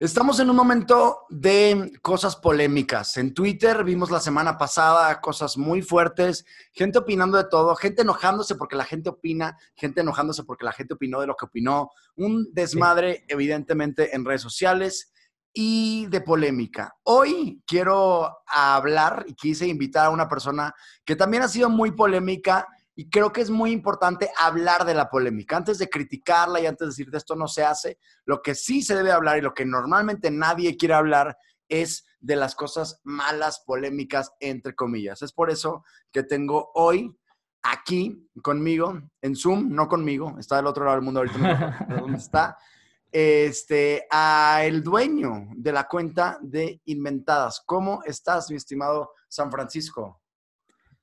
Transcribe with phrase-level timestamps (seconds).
[0.00, 3.18] Estamos en un momento de cosas polémicas.
[3.18, 8.54] En Twitter vimos la semana pasada cosas muy fuertes, gente opinando de todo, gente enojándose
[8.54, 12.48] porque la gente opina, gente enojándose porque la gente opinó de lo que opinó, un
[12.54, 15.12] desmadre evidentemente en redes sociales
[15.52, 16.94] y de polémica.
[17.02, 20.72] Hoy quiero hablar y quise invitar a una persona
[21.04, 22.66] que también ha sido muy polémica
[23.00, 25.56] y creo que es muy importante hablar de la polémica.
[25.56, 28.82] Antes de criticarla y antes de decir de esto no se hace, lo que sí
[28.82, 31.34] se debe hablar y lo que normalmente nadie quiere hablar
[31.66, 35.22] es de las cosas malas, polémicas, entre comillas.
[35.22, 35.82] Es por eso
[36.12, 37.10] que tengo hoy
[37.62, 42.18] aquí conmigo, en Zoom, no conmigo, está del otro lado del mundo ahorita, no dónde
[42.18, 42.58] está,
[43.10, 47.62] este, a el dueño de la cuenta de Inventadas.
[47.64, 50.19] ¿Cómo estás, mi estimado San Francisco?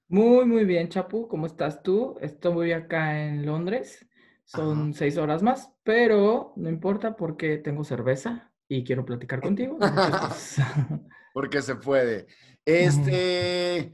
[0.09, 1.27] Muy, muy bien, Chapu.
[1.27, 2.17] ¿Cómo estás tú?
[2.21, 4.07] Estoy acá en Londres.
[4.45, 9.77] Son seis horas más, pero no importa porque tengo cerveza y quiero platicar contigo.
[11.33, 12.27] porque se puede.
[12.63, 13.93] Este,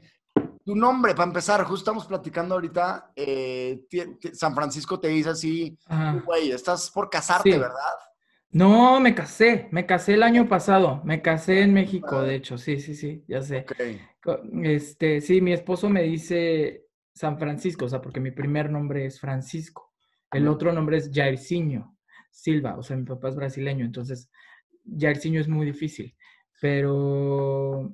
[0.64, 3.84] tu nombre, para empezar, justo estamos platicando ahorita, eh,
[4.32, 5.78] San Francisco te dice así,
[6.24, 7.98] güey, estás por casarte, ¿verdad?
[8.54, 12.78] No, me casé, me casé el año pasado, me casé en México, de hecho, sí,
[12.78, 13.66] sí, sí, ya sé.
[14.62, 19.18] Este, sí, mi esposo me dice San Francisco, o sea, porque mi primer nombre es
[19.18, 19.92] Francisco,
[20.30, 21.98] el otro nombre es Jairzinho
[22.30, 24.30] Silva, o sea, mi papá es brasileño, entonces
[24.84, 26.14] Jairzinho es muy difícil,
[26.60, 27.92] pero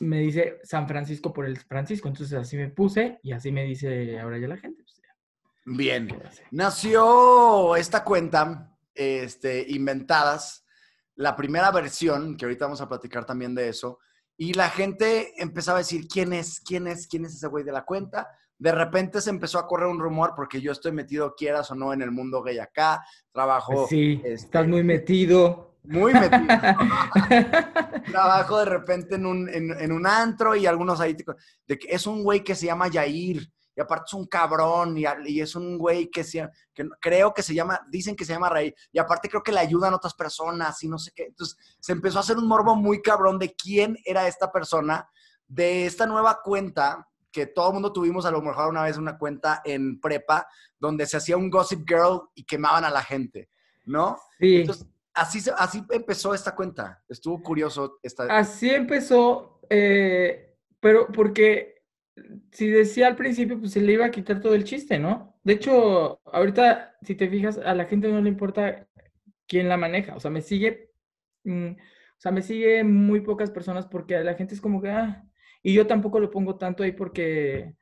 [0.00, 4.18] me dice San Francisco por el Francisco, entonces así me puse y así me dice
[4.18, 4.82] ahora ya la gente.
[4.82, 5.00] Pues,
[5.64, 6.08] Bien,
[6.50, 10.64] nació esta cuenta este, inventadas,
[11.14, 13.98] la primera versión, que ahorita vamos a platicar también de eso,
[14.36, 16.60] y la gente empezaba a decir, ¿quién es?
[16.60, 17.06] ¿Quién es?
[17.06, 18.28] ¿Quién es ese güey de la cuenta?
[18.58, 21.92] De repente se empezó a correr un rumor porque yo estoy metido, quieras o no,
[21.92, 23.02] en el mundo gay acá.
[23.32, 23.86] Trabajo.
[23.88, 25.76] Sí, este, estás muy metido.
[25.84, 26.46] Muy metido.
[28.10, 31.16] Trabajo de repente en un, en, un antro y algunos ahí,
[31.66, 35.40] de que es un güey que se llama Yair y aparte es un cabrón y,
[35.40, 36.24] es un güey que,
[36.72, 39.60] que creo que se llama, dicen que se llama Rey, y aparte creo que le
[39.60, 41.24] ayudan otras personas y no sé qué.
[41.24, 45.08] Entonces se empezó a hacer un morbo muy cabrón de quién era esta persona,
[45.46, 49.18] de esta nueva cuenta que todo el mundo tuvimos a lo mejor una vez una
[49.18, 50.48] cuenta en prepa
[50.78, 53.50] donde se hacía un gossip girl y quemaban a la gente,
[53.84, 54.18] ¿no?
[54.38, 54.62] Sí.
[54.62, 57.02] Entonces, así, así empezó esta cuenta.
[57.06, 57.98] Estuvo curioso.
[58.02, 58.24] Esta...
[58.34, 61.75] Así empezó, eh, pero porque
[62.52, 65.38] si decía al principio, pues se le iba a quitar todo el chiste, ¿no?
[65.44, 68.86] De hecho, ahorita, si te fijas, a la gente no le importa
[69.46, 70.16] quién la maneja.
[70.16, 70.90] O sea, me sigue,
[71.44, 74.90] mm, o sea, me sigue muy pocas personas porque a la gente es como que,
[74.90, 75.24] ah,
[75.62, 77.74] y yo tampoco lo pongo tanto ahí porque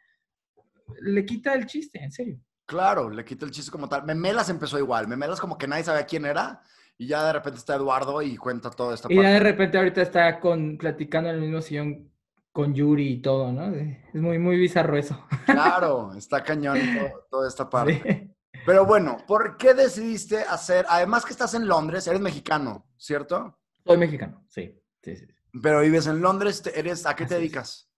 [1.00, 2.38] le quita el chiste, en serio.
[2.66, 4.04] Claro, le quita el chiste como tal.
[4.04, 5.06] Memelas empezó igual.
[5.06, 6.62] Memelas como que nadie sabía quién era
[6.96, 10.00] y ya de repente está Eduardo y cuenta toda esta y ya de repente ahorita
[10.00, 12.10] está con, platicando en el mismo sillón
[12.54, 13.74] con Yuri y todo, ¿no?
[13.74, 15.26] Es muy, muy bizarro eso.
[15.44, 16.78] Claro, está cañón
[17.28, 18.30] toda esta parte.
[18.64, 23.58] Pero bueno, ¿por qué decidiste hacer, además que estás en Londres, eres mexicano, ¿cierto?
[23.84, 24.80] Soy mexicano, sí.
[25.02, 25.26] sí, sí.
[25.60, 27.90] Pero vives en Londres, eres, ¿a qué te dedicas?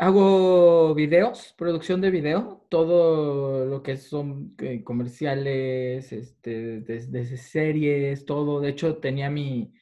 [0.00, 8.60] Hago videos, producción de video, todo lo que son eh, comerciales, este, desde series, todo.
[8.60, 9.72] De hecho, tenía mi,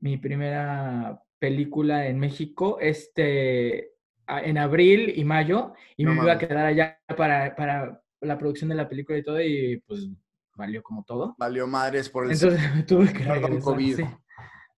[0.00, 3.92] mi primera película en México este,
[4.26, 8.76] en abril y mayo y me iba a quedar allá para, para, la producción de
[8.76, 10.08] la película y todo y pues
[10.54, 11.34] valió como todo.
[11.38, 12.32] Valió madres por el...
[12.32, 13.60] Entonces me tuve que regresar.
[13.60, 14.00] COVID.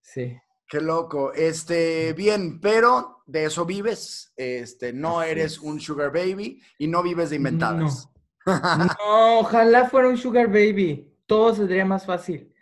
[0.01, 0.37] Sí,
[0.69, 1.33] Qué loco.
[1.33, 4.33] Este, bien, pero de eso vives.
[4.35, 8.09] Este, no eres un sugar baby y no vives de inventadas.
[8.45, 8.87] No.
[9.39, 11.13] ojalá fuera un sugar baby.
[11.25, 12.53] Todo sería más fácil.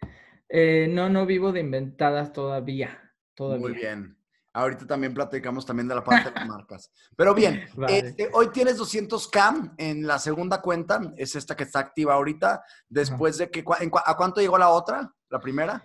[0.50, 3.05] Eh, no, no vivo de inventadas todavía.
[3.38, 4.18] Muy bien.
[4.54, 6.92] Ahorita también platicamos también de la parte de las marcas.
[7.18, 12.14] Pero bien, este, hoy tienes 200K en la segunda cuenta, es esta que está activa
[12.14, 13.66] ahorita, después de que,
[14.06, 15.14] ¿a cuánto llegó la otra?
[15.30, 15.84] ¿La primera?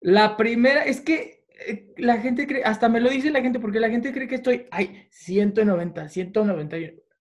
[0.00, 3.78] La primera, es que eh, la gente cree, hasta me lo dice la gente, porque
[3.78, 6.76] la gente cree que estoy, ay, 190, 190.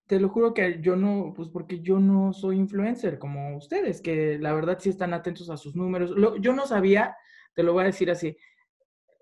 [0.07, 4.39] Te lo juro que yo no, pues porque yo no soy influencer como ustedes, que
[4.39, 6.15] la verdad sí están atentos a sus números.
[6.39, 7.15] yo no sabía,
[7.53, 8.35] te lo voy a decir así,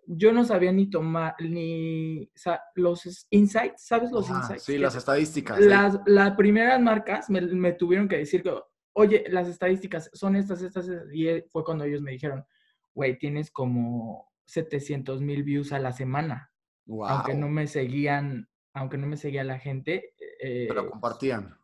[0.07, 2.29] yo no sabía ni tomar, ni
[2.75, 4.63] los insights, ¿sabes los insights?
[4.63, 5.59] Sí, las estadísticas.
[5.59, 8.53] Las, las primeras marcas me, tuvieron que decir que,
[8.93, 12.45] oye, las estadísticas son estas, estas, y fue cuando ellos me dijeron,
[12.93, 16.51] güey, tienes como 700 mil views a la semana.
[16.87, 20.13] Aunque no me seguían, aunque no me seguía la gente.
[20.41, 21.57] Eh, Pero compartían.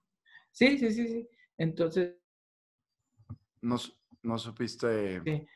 [0.52, 1.30] Sí, sí, sí, sí.
[1.58, 2.16] Entonces.
[3.62, 3.78] No,
[4.24, 5.22] no supiste.
[5.24, 5.48] Sí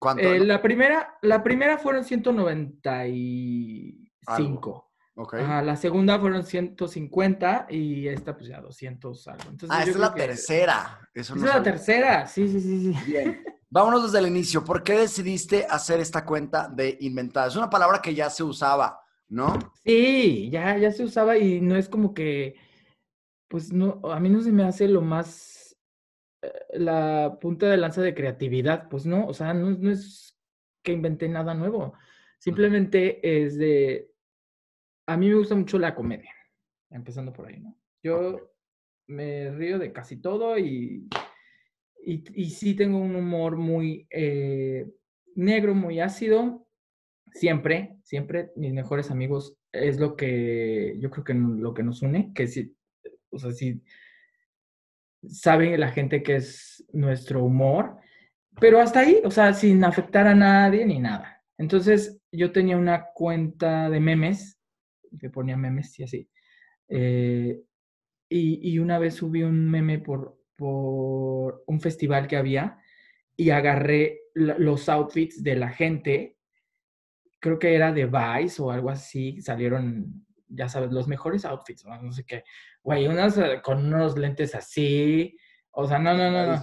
[0.00, 0.24] ¿Cuánto?
[0.24, 4.90] Eh, la, primera, la primera fueron 195.
[5.16, 5.42] Okay.
[5.42, 9.50] la segunda fueron 150 y esta pues ya 200 algo.
[9.50, 10.98] Entonces, ah, esa es la tercera.
[11.12, 12.94] Eso es la tercera, sí, sí, sí, sí.
[13.06, 13.44] Bien.
[13.68, 14.64] Vámonos desde el inicio.
[14.64, 17.48] ¿Por qué decidiste hacer esta cuenta de inventada?
[17.48, 18.98] Es una palabra que ya se usaba,
[19.28, 19.58] ¿no?
[19.84, 22.56] Sí, ya, ya se usaba y no es como que,
[23.46, 25.59] pues no, a mí no se me hace lo más,
[26.72, 30.38] la punta de lanza de creatividad, pues no, o sea, no, no es
[30.82, 31.94] que inventé nada nuevo.
[32.38, 34.10] Simplemente es de,
[35.06, 36.34] a mí me gusta mucho la comedia,
[36.90, 37.76] empezando por ahí, ¿no?
[38.02, 38.52] Yo
[39.06, 41.08] me río de casi todo y,
[42.02, 44.90] y, sí tengo un humor muy eh,
[45.34, 46.66] negro, muy ácido.
[47.32, 52.32] Siempre, siempre mis mejores amigos es lo que yo creo que lo que nos une,
[52.34, 52.74] que sí,
[53.30, 53.82] o sea, sí
[55.26, 57.96] sabe la gente que es nuestro humor,
[58.60, 61.42] pero hasta ahí, o sea, sin afectar a nadie ni nada.
[61.58, 64.60] Entonces, yo tenía una cuenta de memes
[65.18, 66.30] que ponía memes y así.
[66.88, 67.60] Eh,
[68.28, 72.78] y, una vez subí un meme por, por un festival que había
[73.36, 76.36] y agarré los outfits de la gente.
[77.40, 79.40] Creo que era de Vice o algo así.
[79.40, 82.44] Salieron, ya sabes, los mejores outfits, no, sé qué.
[82.82, 85.36] Güey, unas eh, con unos lentes así.
[85.72, 86.62] O sea, no, no, no, no.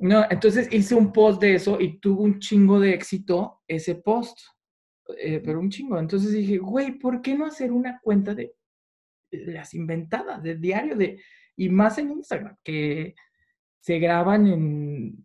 [0.00, 4.38] No, entonces hice un post de eso y tuvo un chingo de éxito ese post.
[5.16, 5.98] Eh, pero un chingo.
[5.98, 8.54] Entonces dije, güey, ¿por qué no hacer una cuenta de
[9.30, 11.20] las inventadas, de diario, de,
[11.56, 13.14] y más en Instagram, que
[13.80, 15.24] se graban en,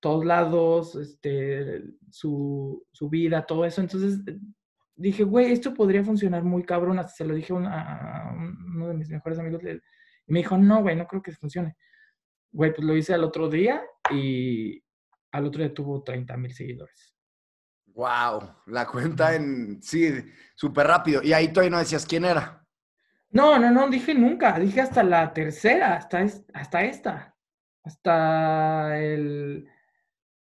[0.00, 3.82] todos lados, este, su, vida, todo eso.
[3.82, 4.20] Entonces
[5.00, 6.98] dije, güey, esto podría funcionar muy cabrón.
[6.98, 10.96] Hasta se lo dije a, uno de mis mejores amigos y me dijo, no, güey,
[10.96, 11.76] no creo que funcione.
[12.52, 14.82] Güey, pues lo hice al otro día y
[15.32, 17.14] al otro día tuvo 30 mil seguidores.
[17.86, 20.10] Wow, la cuenta en, sí,
[20.54, 21.22] súper rápido.
[21.22, 22.66] Y ahí todavía no decías quién era.
[23.30, 27.36] No, no, no, dije nunca, dije hasta la tercera, hasta, hasta esta,
[27.84, 29.68] hasta el,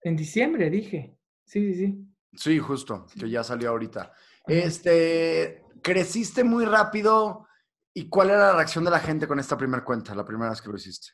[0.02, 1.16] en diciembre dije,
[1.46, 2.08] sí, sí, sí.
[2.34, 4.14] Sí, justo, que ya salió ahorita.
[4.48, 7.48] Este, creciste muy rápido.
[7.94, 10.62] ¿Y cuál era la reacción de la gente con esta primera cuenta, la primera vez
[10.62, 11.10] que lo hiciste?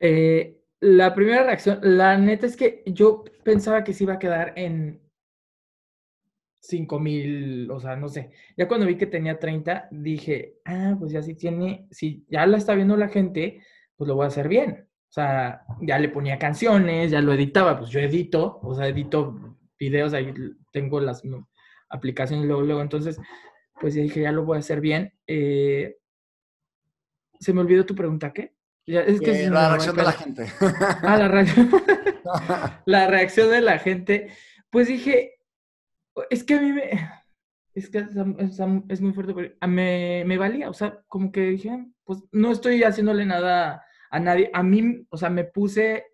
[0.00, 4.52] Eh, la primera reacción, la neta es que yo pensaba que se iba a quedar
[4.56, 5.00] en
[6.62, 8.32] 5 mil, o sea, no sé.
[8.56, 12.56] Ya cuando vi que tenía 30, dije, ah, pues ya si tiene, si ya la
[12.56, 13.62] está viendo la gente,
[13.96, 14.88] pues lo voy a hacer bien.
[15.08, 19.58] O sea, ya le ponía canciones, ya lo editaba, pues yo edito, o sea, edito
[19.78, 20.32] videos, ahí
[20.72, 21.22] tengo las
[21.92, 22.82] aplicaciones luego, luego.
[22.82, 23.20] Entonces,
[23.80, 25.12] pues dije, ya lo voy a hacer bien.
[25.26, 25.96] Eh,
[27.38, 28.54] se me olvidó tu pregunta, ¿qué?
[28.86, 30.46] es que la reacción de la gente.
[31.02, 31.70] Ah, la reacción.
[32.86, 34.28] la reacción de la gente.
[34.70, 35.34] Pues dije,
[36.30, 36.90] es que a mí me.
[37.74, 37.98] Es que
[38.88, 39.56] es, muy fuerte.
[39.66, 44.50] Me, me valía, o sea, como que dije, pues no estoy haciéndole nada a nadie.
[44.52, 46.11] A mí, o sea, me puse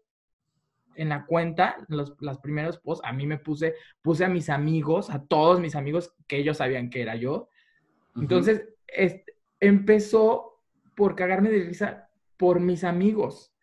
[0.98, 5.10] en la cuenta, los, los primeros posts, a mí me puse, puse a mis amigos,
[5.10, 7.48] a todos mis amigos que ellos sabían que era yo.
[8.16, 8.68] Entonces,
[9.60, 10.60] empezó
[10.94, 13.54] por cagarme de risa por mis amigos.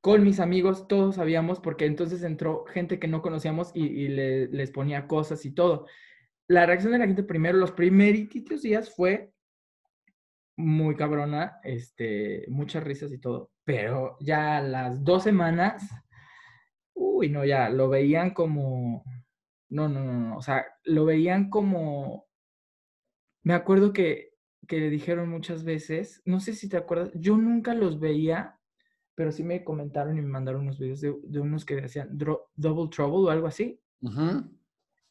[0.00, 5.06] Con mis amigos todos sabíamos, porque entonces entró gente que no conocíamos y, les ponía
[5.06, 5.86] cosas y todo.
[6.46, 9.32] La reacción de la gente primero, los primeritos días fue
[10.56, 15.82] muy cabrona, este, muchas risas y todo, pero ya las dos semanas,
[17.16, 19.04] uy, no, ya lo veían como,
[19.70, 22.26] no, no, no, no, o sea, lo veían como,
[23.42, 24.34] me acuerdo que
[24.66, 28.58] que le dijeron muchas veces, no sé si te acuerdas, yo nunca los veía,
[29.14, 33.28] pero sí me comentaron y me mandaron unos videos de, unos que decían Double Trouble
[33.28, 33.80] o algo así.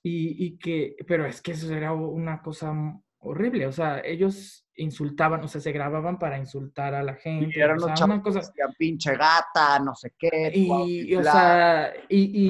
[0.04, 2.74] y, y, que, pero es que eso era una cosa
[3.20, 7.54] horrible, o sea, ellos insultaban, o sea, se grababan para insultar a la gente.
[7.56, 8.42] Y eran los sea, una cosa...
[8.78, 10.52] pinche gata, no sé qué.
[10.54, 12.50] Y, o sea, y,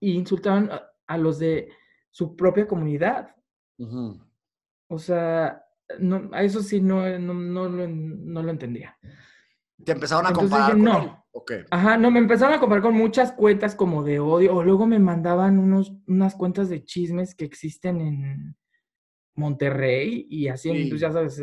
[0.00, 0.70] y, insultaban
[1.06, 1.70] a, los de
[2.10, 3.34] su propia comunidad.
[4.88, 5.64] O sea,
[5.98, 8.98] no, a eso sí no, no, no, lo, no lo entendía.
[9.84, 11.24] ¿Te empezaron a comparar no.
[11.70, 14.98] Ajá, no, me empezaron a comparar con muchas cuentas como de odio, o luego me
[14.98, 18.56] mandaban unos, unas cuentas de chismes que existen en
[19.38, 21.40] Monterrey y así, pues ya sabes,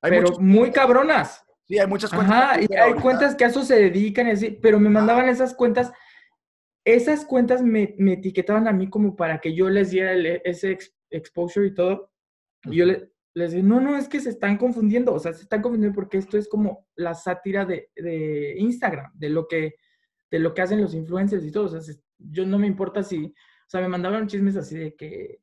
[0.00, 1.44] pero muy cabronas.
[1.66, 2.36] Sí, hay muchas cuentas.
[2.36, 5.92] Ajá, y hay cuentas que a eso se dedican así, pero me mandaban esas cuentas,
[6.84, 10.12] esas cuentas me, me, etiquetaban a mí como para que yo les diera
[10.44, 10.78] ese
[11.10, 12.12] exposure y todo.
[12.64, 15.42] Y yo le, les digo, no, no, es que se están confundiendo, o sea, se
[15.42, 19.74] están confundiendo porque esto es como la sátira de, Instagram, de lo que
[20.30, 21.66] de lo que hacen los influencers y todo.
[21.66, 25.40] O sea, yo no me importa si, o sea, me mandaban chismes así de que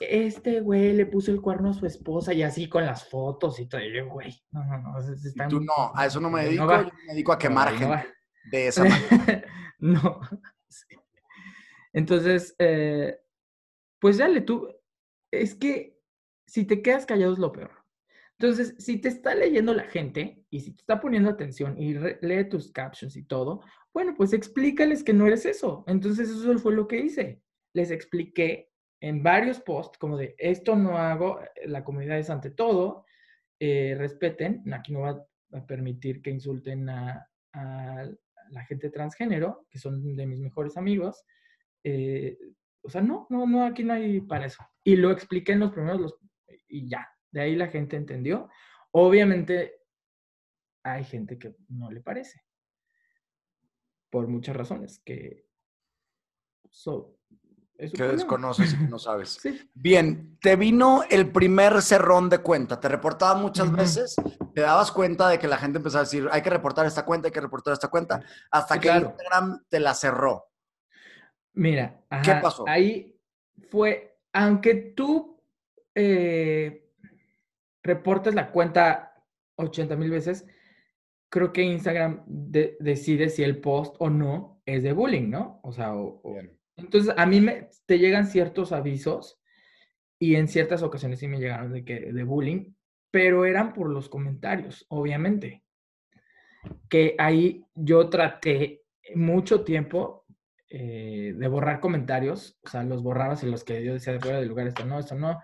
[0.00, 3.66] este güey le puso el cuerno a su esposa y así con las fotos y
[3.66, 3.80] todo.
[3.80, 5.48] Y yo, güey, no, no, no.
[5.48, 8.08] Tú no, a eso no me dedico, yo me dedico a quemar gente
[8.50, 9.44] de esa manera.
[9.78, 10.20] no.
[11.92, 13.18] Entonces, eh,
[14.00, 14.68] pues ya le tú,
[15.30, 15.98] es que
[16.46, 17.70] si te quedas callado es lo peor.
[18.38, 22.48] Entonces, si te está leyendo la gente y si te está poniendo atención y lee
[22.48, 23.62] tus captions y todo,
[23.94, 25.84] bueno, pues explícales que no eres eso.
[25.86, 27.40] Entonces, eso fue lo que hice.
[27.72, 28.71] Les expliqué
[29.02, 33.04] en varios posts como de esto no hago, la comunidad es ante todo,
[33.58, 40.14] eh, respeten, aquí no va a permitir que insulten a, la gente transgénero, que son
[40.14, 41.24] de mis mejores amigos.
[41.82, 42.38] Eh,
[42.82, 44.64] o sea, no, no, no, aquí no hay para eso.
[44.84, 46.16] Y lo expliqué en los primeros
[46.68, 48.48] y ya, de ahí la gente entendió.
[48.92, 49.80] Obviamente
[50.84, 52.42] hay gente que no le parece.
[54.10, 55.46] Por muchas razones que
[57.90, 59.40] que desconoces y que no sabes.
[59.74, 62.78] Bien, te vino el primer cerrón de cuenta.
[62.78, 64.16] Te reportaba muchas veces,
[64.54, 67.28] te dabas cuenta de que la gente empezaba a decir, hay que reportar esta cuenta,
[67.28, 70.46] hay que reportar esta cuenta, hasta que Instagram te la cerró.
[71.54, 72.64] Mira, ¿qué pasó?
[72.68, 73.18] Ahí
[73.70, 75.42] fue, aunque tú
[75.94, 76.90] eh,
[77.82, 79.14] reportes la cuenta
[79.56, 80.46] 80 mil veces,
[81.28, 85.60] creo que Instagram decide si el post o no es de bullying, ¿no?
[85.62, 85.92] O sea,
[86.82, 89.40] entonces a mí me, te llegan ciertos avisos
[90.18, 92.72] y en ciertas ocasiones sí me llegaron de, que, de bullying,
[93.10, 95.64] pero eran por los comentarios, obviamente.
[96.88, 98.84] Que ahí yo traté
[99.14, 100.24] mucho tiempo
[100.68, 104.38] eh, de borrar comentarios, o sea, los borrabas y los que yo decía de fuera
[104.38, 105.40] del lugar, esto no, esto no,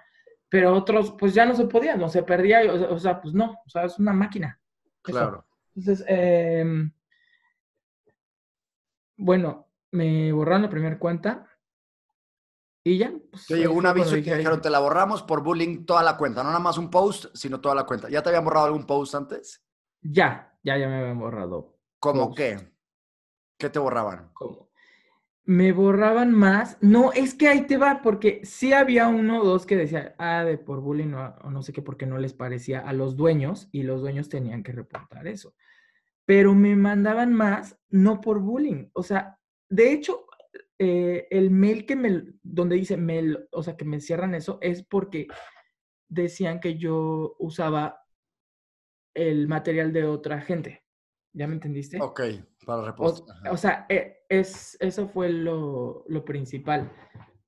[0.48, 3.68] pero otros, pues ya no se podía, no se perdía, o, sea, pues no, o
[3.68, 4.58] sea, es una máquina.
[5.02, 5.46] Claro.
[5.76, 6.90] Entonces, em,
[9.16, 11.46] bueno, me borraron la primera cuenta
[12.84, 13.12] y ya.
[13.30, 16.16] Pues, te llegó un aviso y te dijeron, te la borramos por bullying toda la
[16.16, 18.08] cuenta, no nada más un post, sino toda la cuenta.
[18.08, 19.64] ¿Ya te habían borrado algún post antes?
[20.00, 21.78] Ya, ya, ya me habían borrado.
[21.98, 22.72] ¿Cómo qué?
[23.58, 24.30] ¿Qué te borraban?
[24.32, 24.68] ¿Cómo?
[25.48, 26.76] me borraban más.
[26.82, 30.44] No, es que ahí te va, porque sí había uno o dos que decía, ah,
[30.44, 33.82] de por bullying o, no sé qué, porque no les parecía a los dueños y
[33.82, 35.54] los dueños tenían que reportar eso.
[36.26, 38.90] Pero me mandaban más, no por bullying.
[38.92, 39.37] O sea,
[39.68, 40.26] de hecho,
[40.78, 44.82] eh, el mail que me, donde dice mail, o sea, que me cierran eso, es
[44.82, 45.26] porque
[46.08, 48.00] decían que yo usaba
[49.14, 50.84] el material de otra gente.
[51.32, 52.00] ¿Ya me entendiste?
[52.00, 52.20] Ok,
[52.64, 53.36] para repostar.
[53.50, 56.90] O, sea, eh, es, eso fue lo, principal.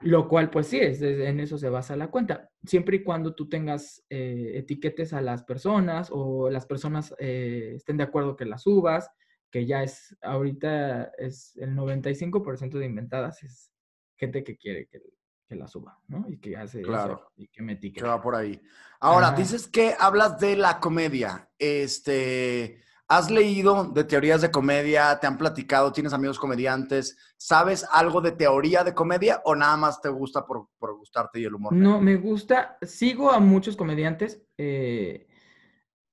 [0.00, 2.50] Lo cual, pues sí, es, en eso se basa la cuenta.
[2.64, 7.96] Siempre y cuando tú tengas eh, etiquetes a las personas o las personas eh, estén
[7.96, 9.10] de acuerdo que las subas,
[9.50, 13.72] que ya es, ahorita es el 95% de inventadas, es
[14.16, 15.02] gente que quiere que,
[15.48, 16.26] que la suba, ¿no?
[16.28, 17.32] Y que hace claro.
[17.36, 18.04] y que me etiqueta.
[18.04, 18.60] Que va por ahí.
[19.00, 21.50] Ahora, dices que hablas de la comedia.
[21.58, 22.80] Este
[23.10, 25.18] ¿Has leído de teorías de comedia?
[25.18, 25.90] ¿Te han platicado?
[25.90, 27.18] ¿Tienes amigos comediantes?
[27.36, 31.56] ¿Sabes algo de teoría de comedia o nada más te gusta por, gustarte y el
[31.56, 31.72] humor?
[31.72, 32.78] No, me gusta.
[32.82, 34.40] Sigo a muchos comediantes.
[34.56, 35.26] Eh,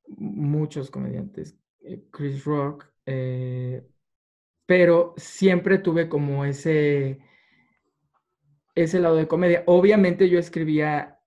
[0.08, 1.56] muchos comediantes.
[1.82, 2.88] Eh, Chris Rock.
[3.08, 3.88] Eh,
[4.66, 7.20] pero siempre tuve como ese,
[8.76, 9.64] ese lado de comedia.
[9.66, 11.20] Obviamente yo escribía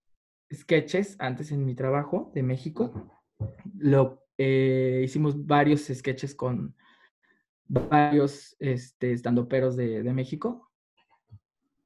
[0.53, 3.11] sketches antes en mi trabajo de México.
[3.79, 6.77] Lo eh, hicimos varios sketches con
[7.67, 10.71] varios este, estandoperos de, de México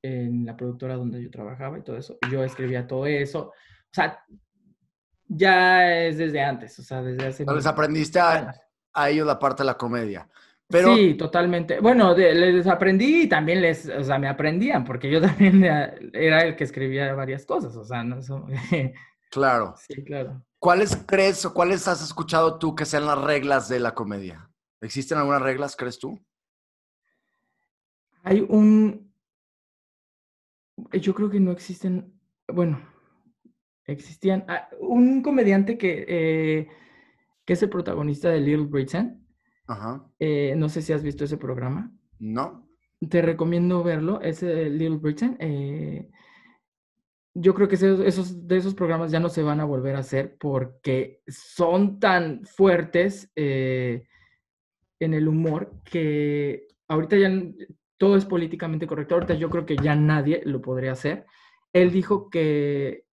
[0.03, 2.19] en la productora donde yo trabajaba y todo eso.
[2.31, 3.49] Yo escribía todo eso.
[3.49, 3.53] O
[3.93, 4.19] sea,
[5.27, 7.45] ya es desde antes, o sea, desde hace...
[7.47, 8.55] les aprendiste a,
[8.95, 10.29] a, ellos la parte de la comedia.
[10.69, 10.95] Pero...
[10.95, 11.81] Sí, totalmente.
[11.81, 15.65] Bueno, les aprendí y también les, o sea, me aprendían, porque yo también
[16.13, 18.47] era el que escribía varias cosas, o sea, no eso...
[19.31, 19.75] Claro.
[19.89, 20.43] Sí, claro.
[20.59, 24.49] ¿Cuáles crees o cuáles has escuchado tú que sean las reglas de la comedia?
[24.81, 26.19] ¿Existen algunas reglas, crees tú?
[28.23, 29.13] Hay un...
[30.93, 32.19] Yo creo que no existen...
[32.49, 32.81] Bueno,
[33.85, 34.45] existían...
[34.49, 36.69] Ah, un comediante que, eh,
[37.45, 39.27] que es el protagonista de Little Britain.
[39.67, 40.07] Ajá.
[40.19, 41.93] Eh, no sé si has visto ese programa.
[42.19, 42.69] No.
[43.09, 44.21] Te recomiendo verlo.
[44.21, 45.37] Es Little Britain.
[45.41, 46.11] Eh,
[47.35, 50.37] yo creo que esos, de esos programas ya no se van a volver a hacer
[50.39, 54.07] porque son tan fuertes eh,
[55.01, 57.31] en el humor que ahorita ya
[57.99, 59.15] todo es políticamente correcto.
[59.15, 61.27] Ahorita yo creo que ya nadie lo podría hacer.
[61.73, 63.05] Él dijo que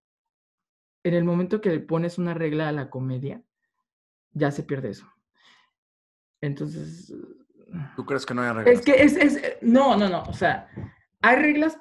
[1.04, 3.42] en el momento que le pones una regla a la comedia,
[4.34, 5.06] ya se pierde eso.
[6.42, 7.14] Entonces,
[7.96, 8.80] ¿Tú crees que no hay reglas?
[8.80, 10.68] Es que es, es, no, no, no, o sea,
[11.22, 11.78] hay reglas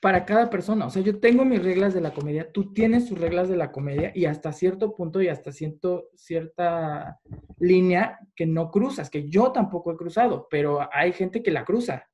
[0.00, 0.86] para cada persona.
[0.86, 3.70] O sea, yo tengo mis reglas de la comedia, tú tienes tus reglas de la
[3.70, 7.20] comedia y hasta cierto punto y hasta cierto, cierta
[7.58, 12.08] línea que no cruzas, que yo tampoco he cruzado, pero hay gente que la cruza.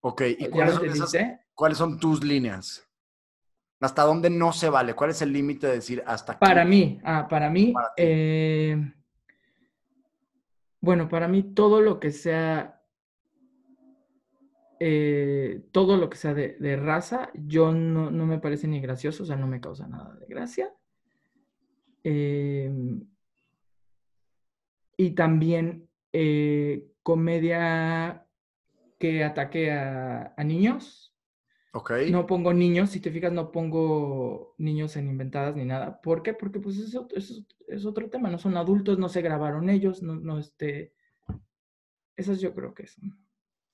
[0.00, 2.87] Ok, ¿y cuáles son, cuáles son tus líneas?
[3.80, 4.94] ¿Hasta dónde no se vale?
[4.94, 6.40] ¿Cuál es el límite de decir hasta aquí?
[6.40, 8.76] Para mí, ah, para mí, eh,
[10.80, 12.78] bueno, para mí todo lo que sea
[14.80, 19.36] eh, todo lo que sea de, raza, yo no, me parece ni gracioso, o sea,
[19.36, 20.72] no me causa nada de gracia.
[22.04, 23.04] Em,
[24.96, 28.24] y también eh, comedia
[28.98, 31.12] que ataque a, niños.
[31.72, 31.92] Ok.
[32.10, 36.00] No pongo niños, si te fijas, no pongo niños en inventadas ni nada.
[36.00, 36.34] ¿Por qué?
[36.34, 40.38] Porque pues eso, es otro tema, no son adultos, no se grabaron ellos, no, no
[40.38, 40.94] este...
[42.16, 43.16] Esas yo creo que son.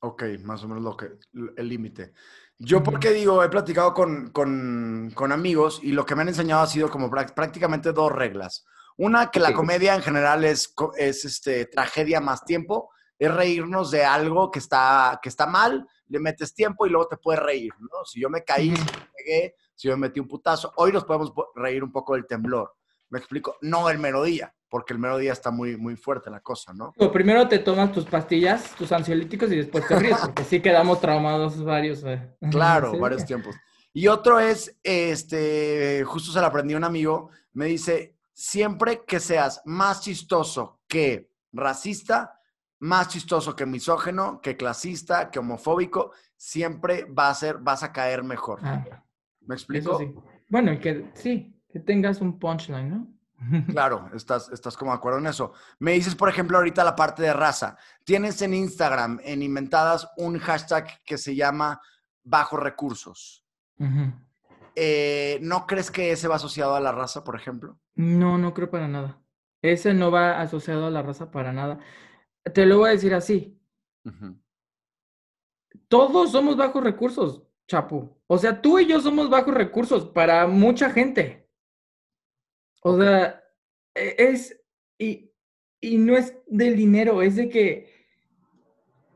[0.00, 1.12] Ok, más o menos lo que,
[1.56, 2.12] el límite.
[2.58, 6.62] Yo porque digo, he platicado con, con, con, amigos y lo que me han enseñado
[6.62, 8.66] ha sido como prácticamente dos reglas.
[8.98, 14.04] Una, que la comedia en general es, es este, tragedia más tiempo, es reírnos de
[14.04, 18.04] algo que está, que está mal, le metes tiempo y luego te puedes reír, ¿no?
[18.04, 21.04] Si yo me caí, si me pegué, si yo me metí un putazo, hoy nos
[21.04, 22.75] podemos reír un poco del temblor.
[23.11, 26.73] Me explico, no el melodía porque el mero día está muy, muy fuerte la cosa,
[26.73, 26.92] ¿no?
[27.12, 31.62] primero te tomas tus pastillas, tus ansiolíticos y después te ríes, porque sí quedamos traumados
[31.62, 32.02] varios.
[32.02, 32.37] Eh.
[32.50, 33.54] Claro, varios tiempos.
[33.92, 39.21] Y otro es, este, justo se lo aprendí a un amigo, me dice, siempre que
[39.21, 42.40] seas más chistoso que racista,
[42.81, 48.23] más chistoso que misógeno, que clasista, que homofóbico, siempre va a ser, vas a caer
[48.23, 48.61] mejor.
[48.62, 48.85] Ah,
[49.40, 49.99] ¿Me explico?
[49.99, 50.14] Sí.
[50.49, 53.14] Bueno, y que sí, que tengas un punchline, ¿no?
[53.69, 55.52] Claro, estás, estás como de acuerdo en eso.
[55.78, 57.76] Me dices, por ejemplo, ahorita la parte de raza.
[58.04, 61.81] Tienes en Instagram, en Inventadas, un hashtag que se llama
[62.23, 63.45] Bajo Recursos.
[64.77, 67.79] Eh, ¿No crees que ese va asociado a la raza, por ejemplo?
[67.94, 69.18] No, no creo para nada.
[69.62, 71.79] Ese no va asociado a la raza para nada.
[72.52, 73.59] Te lo voy a decir así.
[75.88, 78.16] Todos somos bajos recursos, Chapu.
[78.26, 81.48] O sea, tú y yo somos bajos recursos para mucha gente.
[82.83, 83.42] O sea,
[83.94, 84.61] e, es,
[84.98, 85.30] y,
[85.98, 88.07] no es del dinero, es de que,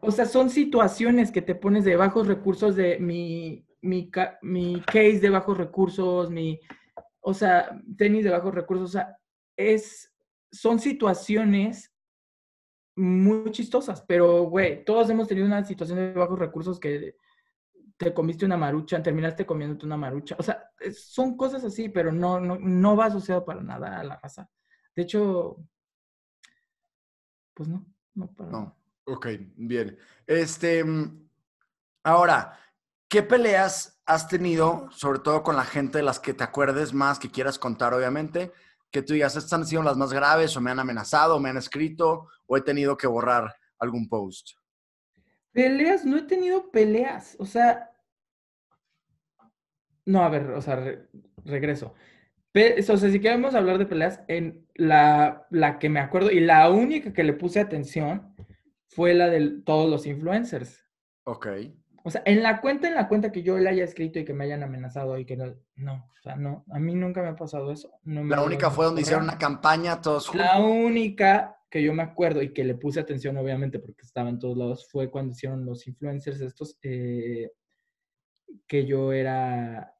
[0.01, 4.11] o sea, son situaciones que te pones de bajos recursos, de mi, mi,
[4.43, 6.61] mi case de bajos recursos, mi,
[7.21, 9.19] o sea, tenis de bajos recursos, o sea,
[9.57, 10.15] es,
[10.51, 11.93] son situaciones
[12.99, 17.17] muy chistosas, pero, güey, todos hemos tenido una situación de bajos recursos que
[17.97, 20.37] te comiste una marucha, terminaste comiéndote una marucha.
[20.39, 24.17] O sea, son cosas así, pero no, no, no va asociado para nada a la
[24.17, 24.49] raza.
[24.95, 25.57] De hecho,
[27.55, 29.99] pues no, no para No, ok, bien.
[30.27, 30.85] Este,
[32.05, 32.59] ahora,
[33.09, 37.19] ¿qué peleas has tenido, sobre todo con la gente de las que te acuerdes más,
[37.19, 38.53] que quieras contar, obviamente?
[38.91, 41.51] Que tú digas, estas han sido las más graves, o me han amenazado, o me
[41.51, 44.51] han escrito, o he tenido que borrar algún post.
[45.53, 47.37] Peleas, no he tenido peleas.
[47.39, 47.91] O sea,
[50.07, 51.07] no, a ver, o sea,
[51.45, 51.95] regreso.
[52.55, 56.71] o sea, si queremos hablar de peleas, en la, la que me acuerdo y la
[56.71, 58.35] única que le puse atención
[58.87, 60.87] fue la de todos los influencers.
[61.25, 61.49] Ok.
[62.09, 64.33] O sea, en la cuenta, en la cuenta que yo le haya escrito y que
[64.33, 67.37] me hayan amenazado y que no, no, o sea, no, a mí nunca me ha
[67.37, 67.93] pasado eso.
[68.03, 70.47] la única fue donde hicieron una campaña todos juntos.
[70.47, 74.39] La única que yo me acuerdo y que le puse atención, obviamente, porque estaba en
[74.39, 77.53] todos lados, fue cuando hicieron los influencers estos, eh,
[78.67, 79.95] que yo era...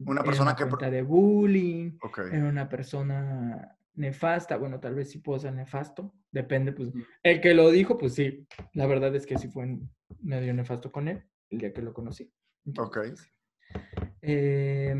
[0.00, 0.64] Una persona que...
[0.64, 1.96] de bullying,
[2.32, 6.90] era una persona nefasta, bueno, tal vez sí puedo ser nefasto, depende, pues,
[7.22, 9.78] el que lo dijo, pues sí, la verdad es que sí fue
[10.20, 12.32] medio nefasto con él, el día que lo conocí.
[12.78, 12.98] ok.
[14.22, 14.94] Eh,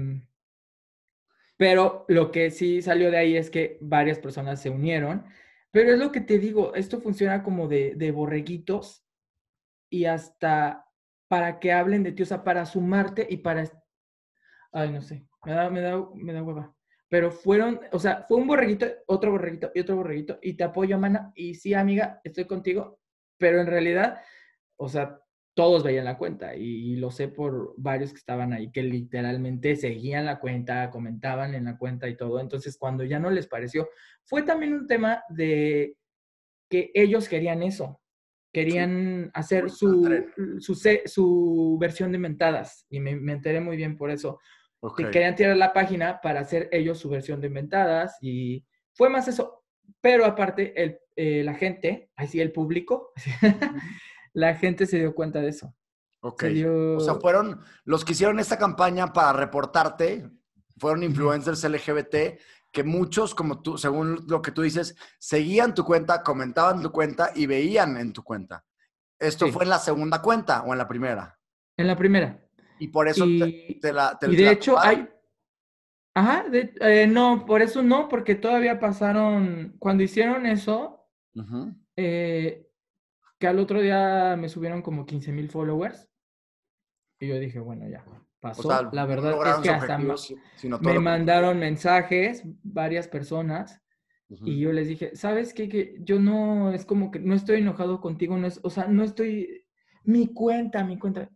[1.56, 5.24] pero lo que sí salió de ahí es que varias personas se unieron.
[5.70, 9.06] Pero es lo que te digo, esto funciona como de, de borreguitos
[9.88, 10.86] y hasta
[11.28, 13.70] para que hablen de ti, o sea, para sumarte y para...
[14.72, 16.74] Ay, no sé, me da, me da, me da hueva.
[17.12, 20.98] Pero fueron, o sea, fue un borreguito, otro borreguito y otro borreguito y te apoyo,
[20.98, 21.30] mana.
[21.34, 23.00] Y sí, amiga, estoy contigo,
[23.36, 24.22] pero en realidad,
[24.76, 25.20] o sea,
[25.52, 30.24] todos veían la cuenta y, lo sé por varios que estaban ahí que literalmente seguían
[30.24, 32.40] la cuenta, comentaban en la cuenta y todo.
[32.40, 33.90] Entonces, cuando ya no les pareció,
[34.24, 35.98] fue también un tema de
[36.70, 38.00] que ellos querían eso,
[38.54, 40.24] querían hacer su,
[40.60, 44.40] su, su, versión de mentadas y me, enteré muy bien por eso.
[44.96, 48.64] Que querían tirar la página para hacer ellos su versión de inventadas y
[48.94, 49.64] fue más eso.
[50.00, 53.12] Pero aparte, el, eh, la gente, así el público,
[54.32, 55.74] la gente se dio cuenta de eso.
[56.20, 56.44] Ok.
[56.96, 60.28] O sea, fueron los que hicieron esta campaña para reportarte,
[60.78, 62.40] fueron influencers LGBT
[62.72, 67.30] que muchos, como tú, según lo que tú dices, seguían tu cuenta, comentaban tu cuenta
[67.34, 68.64] y veían en tu cuenta.
[69.18, 71.38] ¿Esto fue en la segunda cuenta o en la primera?
[71.76, 72.41] En la primera.
[72.82, 74.18] Y por eso te, la...
[74.22, 75.08] y de hecho hay...
[76.14, 81.08] Ajá, eh, no, por eso no, porque todavía pasaron, cuando hicieron eso,
[81.96, 82.68] eh,
[83.38, 86.10] que al otro día me subieron como 15 mil followers.
[87.18, 88.04] Y yo dije, bueno, ya,
[88.40, 88.90] pasó.
[88.92, 89.98] la verdad es que hasta
[90.80, 93.80] me mandaron mensajes varias personas
[94.44, 95.68] y yo les dije, ¿sabes qué?
[95.68, 99.04] Que yo no, es como que no estoy enojado contigo, no es, o sea, no
[99.04, 99.66] estoy,
[100.04, 101.30] mi cuenta, mi cuenta,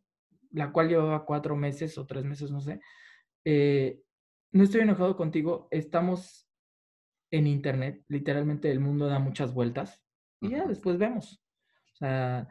[0.56, 2.80] la cual llevaba cuatro meses o tres meses, no sé,
[3.44, 4.00] eh,
[4.52, 6.48] no estoy enojado contigo, estamos
[7.30, 10.02] en internet, literalmente el mundo da muchas vueltas
[10.40, 11.44] y ya después vemos.
[11.92, 12.48] O sea,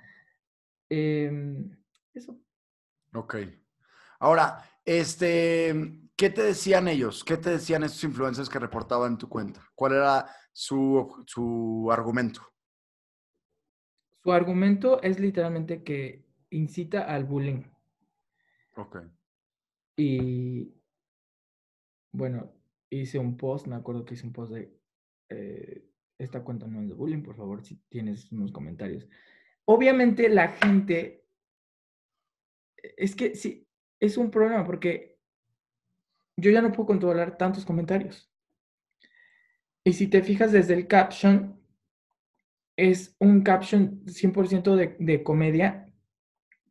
[0.88, 1.76] em,
[2.14, 2.40] eso.
[3.14, 3.38] Ok.
[4.20, 5.74] Ahora, este,
[6.16, 7.24] ¿qué te decían ellos?
[7.24, 9.62] ¿Qué te decían estos influencers que reportaban en tu cuenta?
[9.74, 12.42] ¿Cuál era su, su argumento?
[14.24, 17.64] Su argumento es literalmente que incita al bullying.
[18.76, 18.98] Ok.
[19.98, 20.74] Y
[22.12, 22.52] bueno,
[22.90, 24.78] hice un post, me acuerdo que hice un post de
[25.30, 25.86] eh,
[26.18, 29.08] esta cuenta no es de bullying, por favor, si tienes unos comentarios.
[29.66, 31.26] Obviamente la gente,
[32.98, 33.68] es que sí,
[34.00, 35.18] es un problema porque
[36.38, 38.32] yo ya no puedo controlar tantos comentarios.
[39.84, 41.60] Y si te fijas desde el caption,
[42.78, 45.85] es un caption 100% de, de comedia,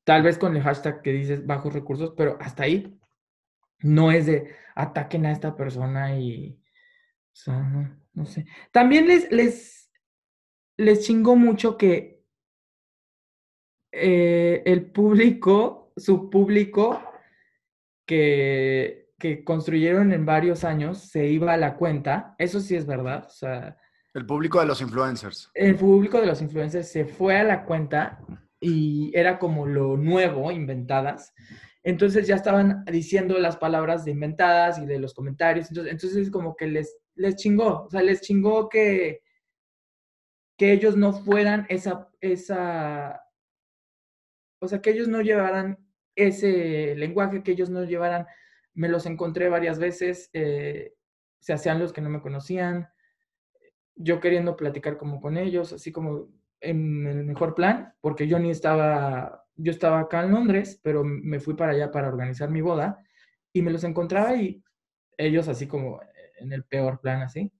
[0.05, 2.99] tal vez con el hashtag que dices bajos recursos, pero hasta ahí
[3.81, 6.59] no es de ataquen a esta persona y,
[7.33, 8.47] o sea, no, no sé.
[8.71, 9.91] También les, les,
[10.77, 12.23] les chingó mucho que
[13.93, 17.01] eh, el público, su público,
[18.07, 23.25] que, que construyeron en varios años se iba a la cuenta, eso sí es verdad,
[23.27, 23.79] o sea...
[24.13, 25.51] El público de los influencers.
[25.55, 28.21] El público de los influencers se fue a la cuenta
[28.65, 31.35] y era como lo nuevo, inventadas.
[31.83, 35.69] Entonces ya estaban diciendo las palabras de inventadas y de los comentarios.
[35.69, 39.21] Entonces, entonces como que les, les chingó, o sea, les chingó que,
[40.57, 43.23] que ellos no fueran esa, esa,
[44.61, 45.79] o sea, que ellos no llevaran
[46.17, 48.27] ese lenguaje que ellos nos llevaran,
[48.73, 50.95] me los encontré varias veces, eh,
[51.39, 52.89] se hacían los que no me conocían,
[53.95, 56.31] yo queriendo platicar como con ellos, así como
[56.65, 61.41] en el mejor plan, porque yo ni estaba, yo estaba acá en Londres, pero me
[61.41, 63.03] fui para allá para organizar mi boda
[63.53, 64.63] y me los encontraba y
[65.17, 66.01] ellos así como
[66.39, 67.53] en el peor plan así.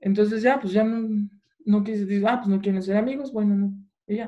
[0.00, 1.28] Entonces ya, pues ya no,
[1.64, 3.86] no quise decir, ah, pues no quieren ser amigos, bueno, no,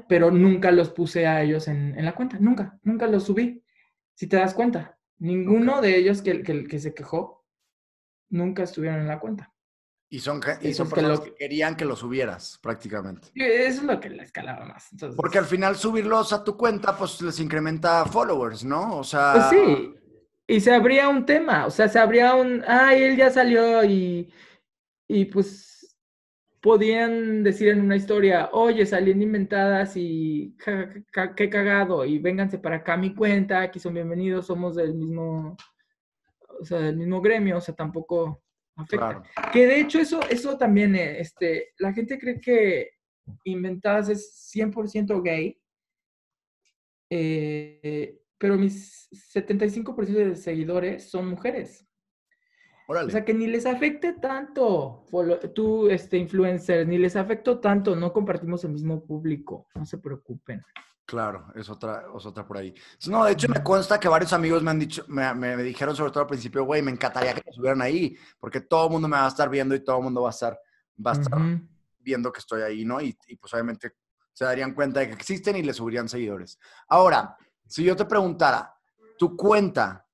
[0.09, 3.63] pero nunca los puse a ellos en, la cuenta, nunca, nunca los subí.
[4.15, 7.45] Si te das cuenta, ninguno de ellos que, que, se quejó,
[8.31, 9.55] nunca estuvieron en la cuenta.
[10.11, 13.29] Y son, y son personas que, querían que los subieras, prácticamente.
[13.35, 14.89] Eso es lo que la escalaba más.
[15.15, 18.97] Porque al final subirlos a tu cuenta, pues les incrementa followers, ¿no?
[18.97, 19.33] O sea...
[19.35, 19.95] Pues sí,
[20.51, 24.33] y se abría un tema, o sea, se abría un, ay, él ya salió y,
[25.07, 25.95] y pues
[26.63, 30.57] podían decir en una historia, oye, saliendo inventadas y
[31.37, 35.55] qué cagado, y vénganse para acá a mi cuenta, aquí son bienvenidos, somos del mismo,
[36.61, 38.43] o sea, del mismo gremio, o sea, tampoco
[38.79, 39.23] afecta.
[39.53, 42.91] Que de hecho eso, eso también, eh, este, la gente cree que
[43.45, 45.61] inventadas es 100% gay,
[47.11, 51.85] eh, pero mis 75% de seguidores son mujeres.
[52.91, 55.05] O sea, que ni les afecte tanto,
[55.55, 60.63] tú, este, influencer, ni les afectó tanto, no compartimos el mismo público, no se preocupen.
[61.09, 62.75] Claro, es otra, es otra por ahí.
[63.09, 66.25] No, de hecho me consta que varios amigos me han dicho, me, dijeron sobre todo
[66.25, 69.25] al principio, güey, me encantaría que me subieran ahí, porque todo el mundo me va
[69.25, 70.61] a estar viendo y todo el mundo va a estar,
[71.05, 71.41] va a estar
[71.99, 73.01] viendo que estoy ahí, ¿no?
[73.01, 73.93] Y, y, pues obviamente
[74.35, 76.59] se darían cuenta de que existen y le subirían seguidores.
[76.89, 77.35] Ahora,
[77.67, 78.77] si yo te preguntara,
[79.17, 80.07] tu cuenta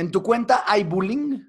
[0.00, 1.44] ¿En tu cuenta hay bullying?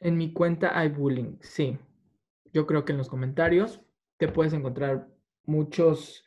[0.00, 1.78] En mi cuenta hay bullying, sí.
[2.52, 3.80] Yo creo que en los comentarios
[4.22, 5.08] te puedes encontrar
[5.46, 6.24] muchos,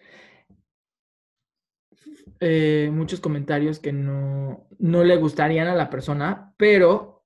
[2.41, 7.23] eh, muchos comentarios que no, no le gustarían a la persona, pero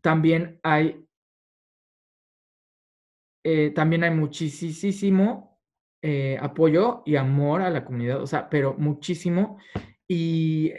[0.00, 1.04] también hay,
[3.42, 5.60] eh, también hay muchísimo
[6.00, 9.58] eh, apoyo y amor a la comunidad, o sea, pero muchísimo.
[10.06, 10.72] Y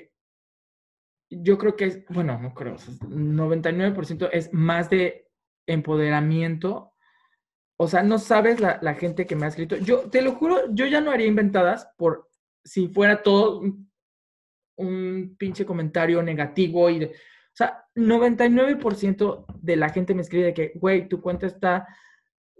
[1.29, 5.27] yo creo que es, bueno, no creo, 99% es más de
[5.67, 6.90] empoderamiento.
[7.83, 9.75] O sea, no sabes la, gente que me ha escrito.
[9.75, 12.29] Yo te lo juro, yo ya no haría inventadas por
[12.63, 13.63] si fuera todo
[14.75, 17.05] un, pinche comentario negativo y...
[17.05, 17.09] o
[17.53, 21.87] sea, 99% de la gente me escribe que, güey, tu cuenta está,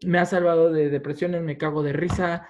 [0.03, 2.47] me ha salvado de depresiones, me cago de risa,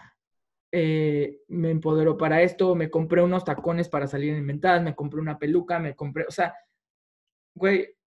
[0.71, 5.19] eh, me empoderó para esto, me compré unos tacones para salir en inventadas, me compré
[5.19, 6.55] una peluca, me compré, o sea,
[7.53, 7.97] güey,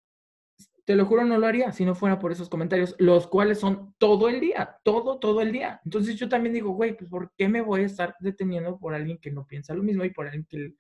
[0.85, 3.94] te lo juro, no lo haría si no fuera por esos comentarios, los cuales son
[3.99, 5.81] todo el día, todo, todo el día.
[5.85, 9.18] Entonces yo también digo, güey, pues ¿por qué me voy a estar deteniendo por alguien
[9.18, 10.75] que no piensa lo mismo y por alguien que,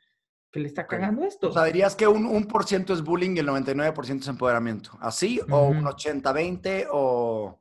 [0.50, 1.48] que le está cagando esto?
[1.48, 4.90] O sea, dirías que un, un por ciento es bullying y el 99% es empoderamiento.
[5.00, 5.40] ¿Así?
[5.48, 6.88] ¿O un 80-20?
[6.90, 7.58] ¿O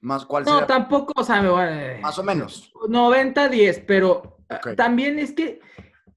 [0.00, 1.98] más cuál No, tampoco, o sea, me voy a...
[2.00, 2.72] Más o menos.
[2.88, 5.60] 90-10, pero ah, también es que,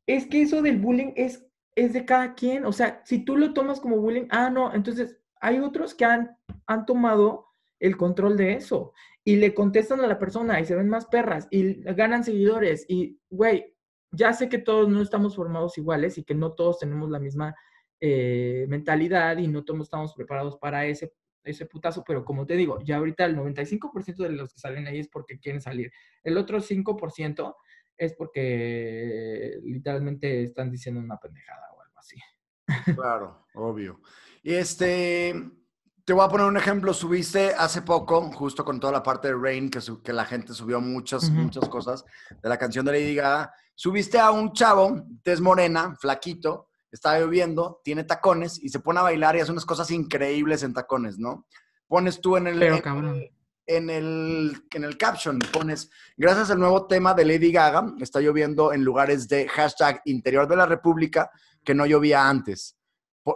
[0.06, 1.44] es que eso del bullying es,
[1.76, 2.64] es de cada quien.
[2.66, 6.38] O sea, si tú lo tomas como bullying, ah, no, entonces hay otros que han,
[6.68, 8.94] han tomado el control de eso
[9.26, 13.20] y le contestan a la persona y se ven más perras y ganan seguidores y,
[13.30, 13.76] güey,
[14.12, 17.54] ya sé que todos no estamos formados iguales y que no todos tenemos la misma
[18.00, 22.80] eh, mentalidad y no todos estamos preparados para ese, ese putazo, pero como te digo,
[22.82, 25.92] ya ahorita el 95% de los que salen ahí es porque quieren salir.
[26.24, 27.56] El otro 5%
[27.98, 32.18] es porque literalmente están diciendo una pendejada o algo así.
[32.96, 34.00] Claro, obvio.
[34.44, 35.34] Y este,
[36.04, 36.94] te voy a poner un ejemplo.
[36.94, 40.82] Subiste hace poco, justo con toda la parte de Rain, que, que la gente subió
[40.82, 42.04] muchas, muchas cosas
[42.42, 43.54] de la canción de Lady Gaga.
[43.74, 49.04] Subiste a un chavo, tez morena, flaquito, está lloviendo, tiene tacones y se pone a
[49.04, 51.48] bailar y hace unas cosas increíbles en tacones, ¿no?
[51.88, 52.62] Pones tú en el,
[53.66, 58.74] en, el, en el caption, pones, gracias al nuevo tema de Lady Gaga, está lloviendo
[58.74, 61.32] en lugares de hashtag interior de la República
[61.64, 62.78] que no llovía antes.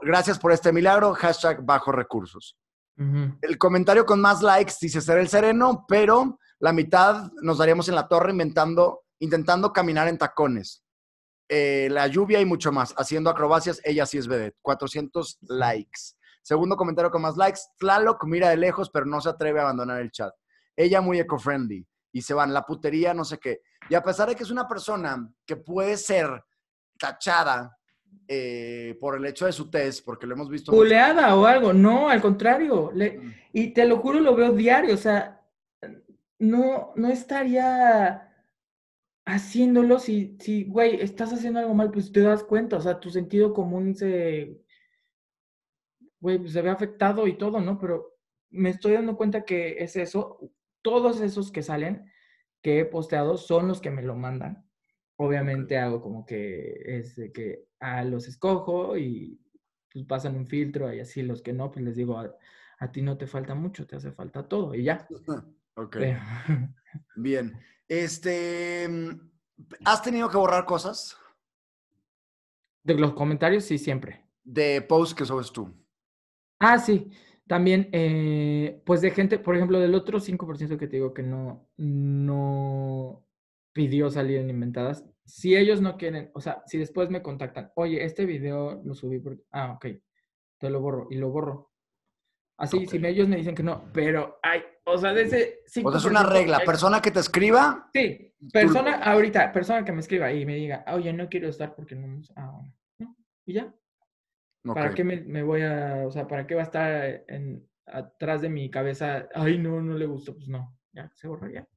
[0.01, 2.57] Gracias por este milagro, hashtag bajo recursos.
[2.97, 7.95] El comentario con más likes dice ser el sereno, pero la mitad nos daríamos en
[7.95, 10.83] la torre inventando, intentando caminar en tacones.
[11.47, 12.93] Eh, la lluvia y mucho más.
[12.97, 14.57] Haciendo acrobacias, ella sí es vedette.
[14.61, 16.15] 400 likes.
[16.41, 17.61] Segundo comentario con más likes.
[17.77, 20.33] Tlaloc mira de lejos, pero no se atreve a abandonar el chat.
[20.75, 21.87] Ella muy eco-friendly.
[22.11, 23.61] Y se van, la putería, no sé qué.
[23.89, 26.43] Y a pesar de que es una persona que puede ser
[26.97, 27.76] tachada
[28.27, 30.71] eh, por el hecho de su test, porque lo hemos visto.
[30.71, 32.91] Puleada o algo, no, al contrario.
[32.93, 33.33] Mm.
[33.53, 35.45] y te lo juro, lo veo diario, o sea,
[36.39, 38.33] no, no estaría
[39.25, 43.09] haciéndolo si, si, güey, estás haciendo algo mal, pues te das cuenta, o sea, tu
[43.09, 44.61] sentido común se,
[46.19, 47.79] güey, pues se ve afectado y todo, ¿no?
[47.79, 48.17] Pero
[48.49, 52.11] me estoy dando cuenta que es eso, todos esos que salen,
[52.61, 54.66] que he posteado, son los que me lo mandan
[55.17, 59.39] obviamente hago como que es de que a los escojo y
[59.91, 63.17] pues pasan un filtro y así los que no, pues les digo, a, ti no
[63.17, 65.07] te falta mucho, te hace falta todo y ya.
[65.75, 65.97] ok.
[67.15, 67.59] Bien.
[67.87, 68.87] Este,
[69.85, 71.17] ¿has tenido que borrar cosas?
[72.83, 74.25] De los comentarios, sí, siempre.
[74.43, 75.73] De posts que subes tú.
[76.59, 77.11] Ah, sí.
[77.47, 81.69] También, eh, pues de gente, por ejemplo, del otro 5% que te digo que no,
[81.77, 83.26] no,
[83.77, 85.05] pidió salir en inventadas.
[85.23, 89.19] Si ellos no quieren, o sea, si después me contactan, oye, este video lo subí
[89.19, 89.85] porque, ah, ok,
[90.57, 91.71] te lo borro y lo borro.
[92.57, 95.59] Así, si ellos me dicen que no, pero hay, o sea, de ese...
[95.83, 97.87] O sea, es una regla, persona que te escriba.
[97.93, 101.93] Sí, persona, ahorita, persona que me escriba y me diga, oye, no quiero estar porque
[101.93, 102.59] no, ah,
[102.97, 103.71] no, y ya.
[104.63, 108.41] ¿Para qué me, me, voy a, o sea, para qué va a estar en, atrás
[108.41, 111.67] de mi cabeza, ay, no, no le gustó, pues no, ya, se borraría.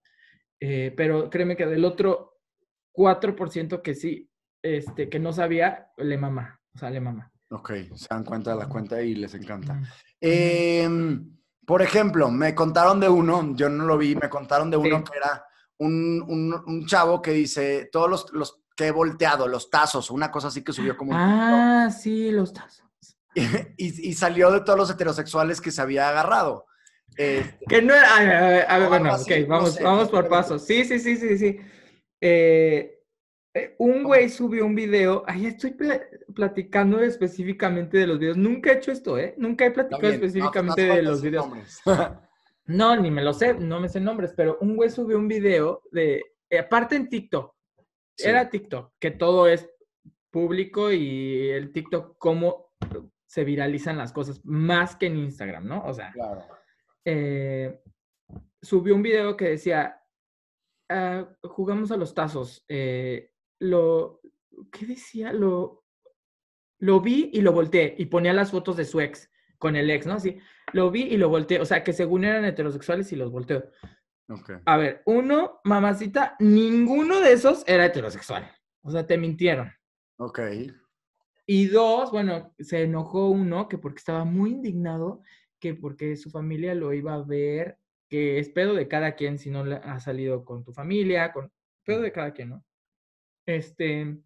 [0.60, 2.38] Eh, pero créeme que del otro
[2.94, 4.30] 4% que sí,
[4.62, 7.32] este, que no sabía, le mama, o sea, le mama.
[7.50, 9.80] Ok, se dan cuenta de la cuenta y les encanta.
[10.20, 15.02] Em, por ejemplo, me contaron de uno, yo no lo vi, me contaron de uno
[15.02, 15.44] que era
[15.78, 20.48] un, un, chavo que dice, todos los, los, que he volteado, los tazos, una cosa
[20.48, 21.12] así que subió como...
[21.14, 22.84] Ah, sí, los tazos.
[23.76, 26.66] Y, y, salió de todos los heterosexuales que se había agarrado.
[27.16, 30.64] Este, que no A ver, a ver, bueno, ok, vamos, vamos por pasos.
[30.64, 31.60] Sí, sí, sí, sí, sí.
[32.20, 33.00] Eh,
[33.78, 35.24] un güey subió un video.
[35.26, 35.76] Ahí estoy
[36.34, 38.36] platicando específicamente de los videos.
[38.36, 39.34] Nunca he hecho esto, ¿eh?
[39.36, 41.48] Nunca he platicado específicamente de los videos.
[42.66, 45.82] no, ni me lo sé, no me sé nombres, pero un güey subió un video
[45.90, 46.22] de.
[46.48, 47.54] Eh, aparte en TikTok.
[48.16, 49.66] Era TikTok, que todo es
[50.30, 52.74] público y el TikTok, cómo
[53.26, 55.82] se viralizan las cosas más que en Instagram, ¿no?
[55.84, 56.12] O sea.
[56.12, 56.59] Claro
[57.04, 57.80] eh,
[58.62, 60.02] subió un video que decía,
[60.88, 62.64] ah, jugamos a los tazos.
[62.68, 64.20] Eh, lo,
[64.72, 65.32] ¿qué decía?
[65.32, 65.84] Lo,
[66.78, 70.06] lo vi y lo volteé y ponía las fotos de su ex con el ex,
[70.06, 70.14] ¿no?
[70.14, 70.38] Así,
[70.72, 73.70] lo vi y lo volteé, o sea, que según eran heterosexuales y los volteo.
[74.64, 78.50] A ver, uno, mamacita, ninguno de esos era heterosexual.
[78.82, 79.70] O sea, te mintieron.
[80.18, 80.40] Ok.
[81.46, 85.22] Y dos, bueno, se enojó uno que porque estaba muy indignado,
[85.60, 89.50] que porque su familia lo iba a ver, que es pedo de cada quien si
[89.50, 91.52] no ha salido con tu familia, con
[91.84, 92.64] pedo de cada quien, ¿no?
[93.46, 94.18] Este,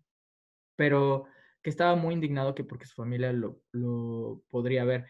[0.76, 1.26] pero
[1.62, 5.06] que estaba muy indignado que porque su familia lo, lo podría ver.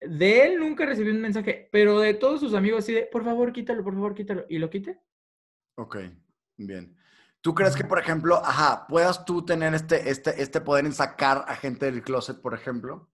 [0.00, 3.52] De él nunca recibí un mensaje, pero de todos sus amigos así de, por favor,
[3.52, 4.44] quítalo, por favor, quítalo.
[4.48, 5.00] ¿Y lo quite?
[5.76, 5.96] Ok,
[6.56, 6.96] bien.
[7.40, 11.44] ¿Tú crees que, por ejemplo, ajá, puedas tú tener este, este, este poder en sacar
[11.46, 13.10] a gente del closet, por ejemplo?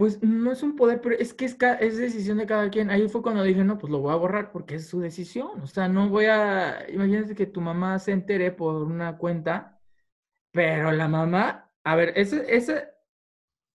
[0.00, 2.90] Pues no es un poder, pero es que es, es decisión de cada quien.
[2.90, 5.60] Ahí fue cuando dije, no, pues lo voy a borrar porque es su decisión.
[5.60, 9.80] O sea, no voy a, imagínate que tu mamá se entere por una cuenta
[10.52, 12.42] pero la mamá, a ver, esa,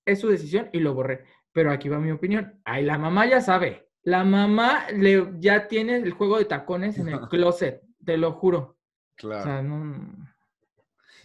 [0.05, 1.25] es su decisión y lo borré.
[1.51, 2.61] Pero aquí va mi opinión.
[2.65, 3.89] Ay, la mamá ya sabe.
[4.03, 8.77] La mamá le, ya tiene el juego de tacones en el closet, te lo juro.
[9.15, 9.41] Claro.
[9.41, 9.61] O sea,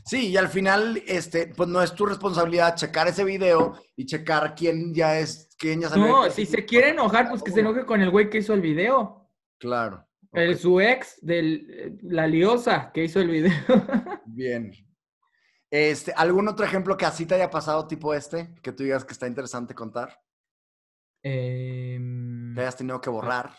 [0.04, 4.54] Sí, y al final, este, pues no es tu responsabilidad checar ese video y checar
[4.54, 6.08] quién ya es, quién ya sabe.
[6.08, 8.60] No, si se quiere enojar, pues que se enoje con el güey que hizo el
[8.60, 9.30] video.
[9.58, 10.06] Claro.
[10.32, 13.52] El, su ex de la liosa que hizo el video.
[14.26, 14.72] Bien,
[15.70, 19.12] este, ¿Algún otro ejemplo que así te haya pasado tipo este, que tú digas que
[19.12, 20.20] está interesante contar?
[21.22, 23.54] Em, que hayas tenido que borrar.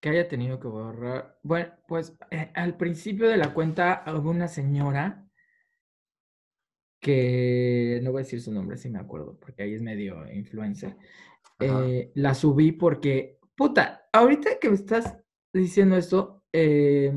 [0.00, 1.38] Que haya tenido que borrar.
[1.42, 5.25] Bueno, pues eh, al principio de la cuenta hubo una señora
[7.06, 10.96] que no voy a decir su nombre si me acuerdo, porque ahí es medio influencer.
[11.60, 15.16] Eh, la subí porque, puta, ahorita que me estás
[15.52, 17.14] diciendo esto, eh,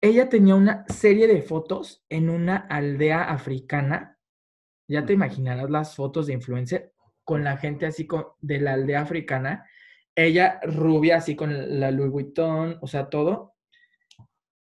[0.00, 4.18] ella tenía una serie de fotos en una aldea africana.
[4.88, 8.08] Ya te imaginarás las fotos de influencer con la gente así
[8.40, 9.66] de la aldea africana.
[10.14, 13.52] Ella rubia así con la Louis Vuitton, o sea, todo.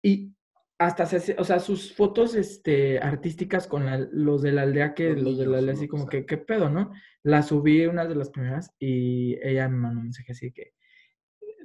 [0.04, 0.36] Y
[0.80, 5.38] hasta se, o sea, sus fotos este, artísticas con los de la aldea, que los,
[5.38, 6.92] de la aldea así como que, ¿qué pedo, no?
[7.24, 10.74] La subí una de las primeras y ella me mandó un mensaje así que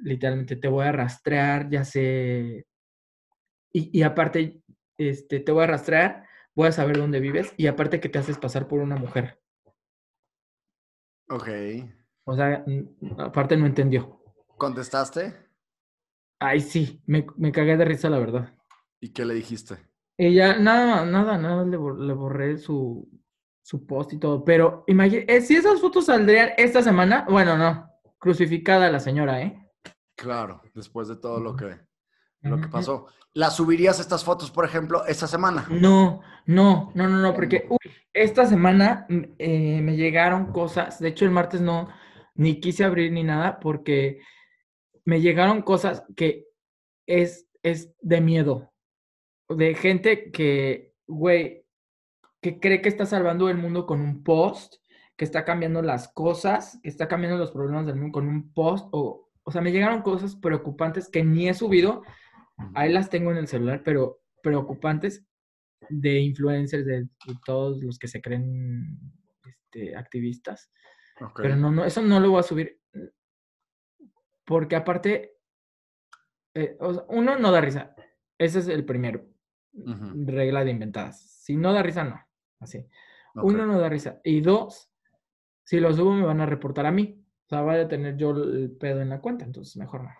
[0.02, 2.66] literalmente te voy a rastrear, ya sé
[3.74, 4.62] y, aparte,
[4.98, 8.36] este, te voy a rastrear, voy a saber dónde vives y aparte que te haces
[8.36, 9.40] pasar por una mujer.
[11.30, 11.48] Ok.
[12.24, 12.64] O sea,
[13.18, 14.22] aparte no entendió.
[14.58, 15.34] ¿Contestaste?
[16.38, 18.54] Ay, sí, me, me cagué de risa, la verdad.
[19.02, 19.78] ¿Y qué le dijiste?
[20.16, 23.10] Ella, nada, nada, nada, le, borré su,
[23.60, 24.44] su post y todo.
[24.44, 29.68] Pero imagínate, eh, si esas fotos saldrían esta semana, bueno, no, crucificada la señora, ¿eh?
[30.14, 31.80] Claro, después de todo lo que
[32.42, 33.06] lo que pasó.
[33.34, 35.66] ¿Las subirías estas fotos, por ejemplo, esta semana?
[35.68, 37.68] No, no, no, no, no, porque
[38.12, 41.88] esta semana mm, eh, me llegaron cosas, de hecho el martes no,
[42.34, 44.20] ni quise abrir ni nada, porque
[45.04, 46.46] me llegaron cosas que
[47.06, 48.71] es, es de miedo,
[49.56, 51.66] de gente que, güey,
[52.40, 54.76] que cree que está salvando el mundo con un post,
[55.16, 58.88] que está cambiando las cosas, que está cambiando los problemas del mundo con un post,
[58.92, 62.02] o, o sea, me llegaron cosas preocupantes que ni he subido
[62.74, 65.24] Ahí las tengo en el celular, pero preocupantes
[65.88, 67.08] de influencers, de,
[67.44, 68.98] todos los que se creen
[69.44, 70.70] este, activistas.
[71.36, 72.80] Pero no, no, eso no lo voy a subir.
[74.44, 75.36] Porque aparte,
[76.54, 76.76] eh,
[77.08, 77.94] uno no da risa.
[78.38, 79.24] Ese es el primero.
[79.72, 81.20] Regla de inventadas.
[81.20, 82.20] Si no da risa, no.
[82.60, 82.86] Así.
[83.34, 84.20] Uno no da risa.
[84.22, 84.90] Y dos,
[85.64, 87.24] si lo subo me van a reportar a mí.
[87.46, 90.10] O sea, voy a tener yo el pedo en la cuenta, entonces mejor no.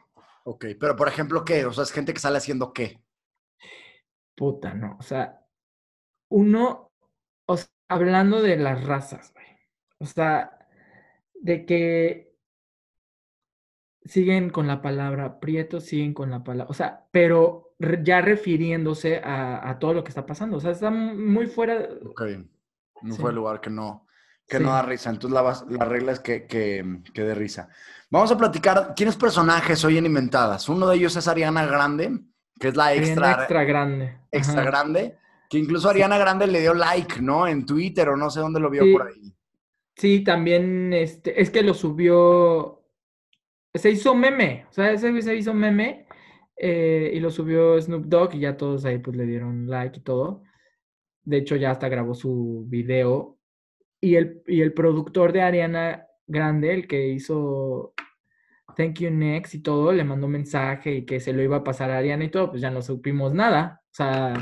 [0.45, 1.65] Ok, pero por ejemplo, ¿qué?
[1.65, 3.03] O sea, es gente que sale haciendo qué.
[4.35, 4.97] Puta, no.
[4.99, 5.47] O sea,
[6.29, 6.93] uno,
[7.47, 9.47] o sea, hablando de las razas, güey.
[9.99, 10.67] O sea,
[11.35, 12.33] de que
[14.05, 17.72] siguen con la palabra prieto, siguen con la palabra, o sea, pero
[18.03, 20.57] ya refiriéndose a, todo lo que está pasando.
[20.57, 21.89] O sea, está muy fuera.
[22.07, 22.23] Ok,
[23.03, 24.07] no fue el lugar que no,
[24.49, 25.11] que no da risa.
[25.11, 27.69] Entonces la, la regla es que, que, que dé risa.
[28.11, 30.69] Vamos a platicar quiénes personajes hoy en Inventadas.
[30.69, 32.19] Uno de ellos es Ariana Grande,
[32.61, 34.19] que es la extra, extra grande.
[34.31, 35.19] Extra grande.
[35.49, 37.47] Que incluso Ariana Grande le dio like, ¿no?
[37.47, 39.35] En Twitter o no sé dónde lo vio por ahí.
[39.97, 42.83] Sí, también este, es que lo subió.
[43.75, 44.67] Se hizo meme.
[44.71, 46.07] O sea, ese se hizo meme.
[46.57, 50.03] Eh, y lo subió Snoop Dogg y ya todos ahí pues le dieron like y
[50.03, 50.43] todo.
[51.25, 53.39] De hecho, ya hasta grabó su video.
[54.01, 57.95] Y el, y el productor de Ariana Grande, el que hizo
[58.77, 61.91] Thank You Next y todo, le mandó mensaje y que se lo iba a pasar
[61.91, 63.81] a Ariana y todo, pues ya no supimos nada.
[63.93, 64.35] O sea,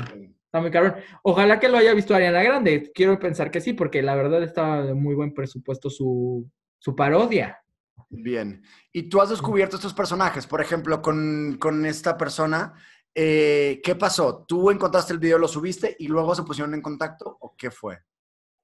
[0.51, 0.95] Está muy cabrón.
[1.23, 2.91] Ojalá que lo haya visto Ariana Grande.
[2.93, 7.60] Quiero pensar que sí, porque la verdad estaba de muy buen presupuesto su, su parodia.
[8.09, 8.63] Bien.
[8.91, 10.47] ¿Y tú has descubierto estos personajes?
[10.47, 12.73] Por ejemplo, con, con esta persona,
[13.13, 14.45] eh, ¿qué pasó?
[14.47, 17.99] ¿Tú encontraste el video, lo subiste y luego se pusieron en contacto o qué fue?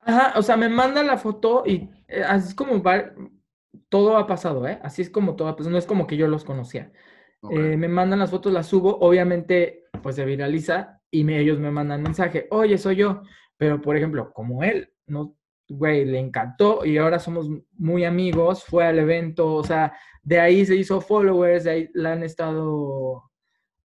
[0.01, 3.11] Ajá, o sea, me manda la foto y eh, así es como va,
[3.89, 4.79] todo ha pasado, ¿eh?
[4.83, 6.91] Así es como todo pasado, no es como que yo los conocía.
[7.51, 12.01] Eh, me mandan las fotos, las subo, obviamente, pues se viraliza y ellos me mandan
[12.01, 13.21] mensaje, oye, soy yo.
[13.57, 15.36] Pero, por ejemplo, como él, no,
[15.69, 19.93] güey, le encantó y ahora somos muy amigos, fue al evento, o sea,
[20.23, 23.23] de ahí se hizo followers, de ahí la han estado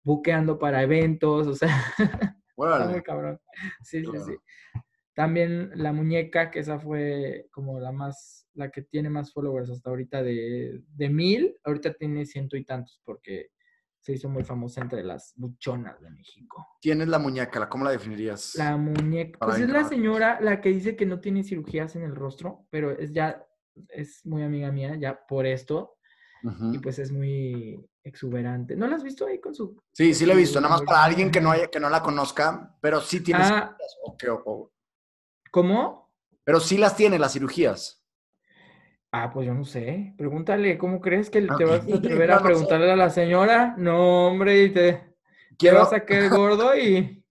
[0.02, 1.68] buqueando para eventos, o sea,
[2.56, 3.40] está muy cabrón.
[3.82, 4.36] Sí, sí, sí.
[5.14, 9.90] También la muñeca, que esa fue como la más, la que tiene más followers hasta
[9.90, 13.50] ahorita de, de mil, ahorita tiene ciento y tantos porque
[14.02, 16.66] se hizo muy famosa entre las buchonas de México.
[16.80, 17.68] ¿Quién es la muñeca?
[17.68, 18.56] ¿Cómo la definirías?
[18.56, 22.14] La muñeca, pues es la señora la que dice que no tiene cirugías en el
[22.14, 23.46] rostro, pero es ya,
[23.88, 25.98] es muy amiga mía, ya por esto,
[26.72, 28.74] y pues es muy exuberante.
[28.74, 29.80] ¿No la has visto ahí con su...?
[29.92, 32.02] Sí, sí la he visto, nada más para alguien que no, haya, que no la
[32.02, 33.42] conozca, pero sí tiene...
[33.44, 33.76] Ah,
[35.52, 36.12] ¿Cómo?
[36.42, 38.01] Pero sí las tiene las cirugías.
[39.14, 40.14] Ah, pues yo no sé.
[40.16, 43.74] Pregúntale, ¿cómo crees que te vas a atrever a preguntarle a la señora?
[43.76, 45.14] No, hombre, y te,
[45.58, 45.80] Quiero...
[45.80, 47.22] vas a quedar gordo y...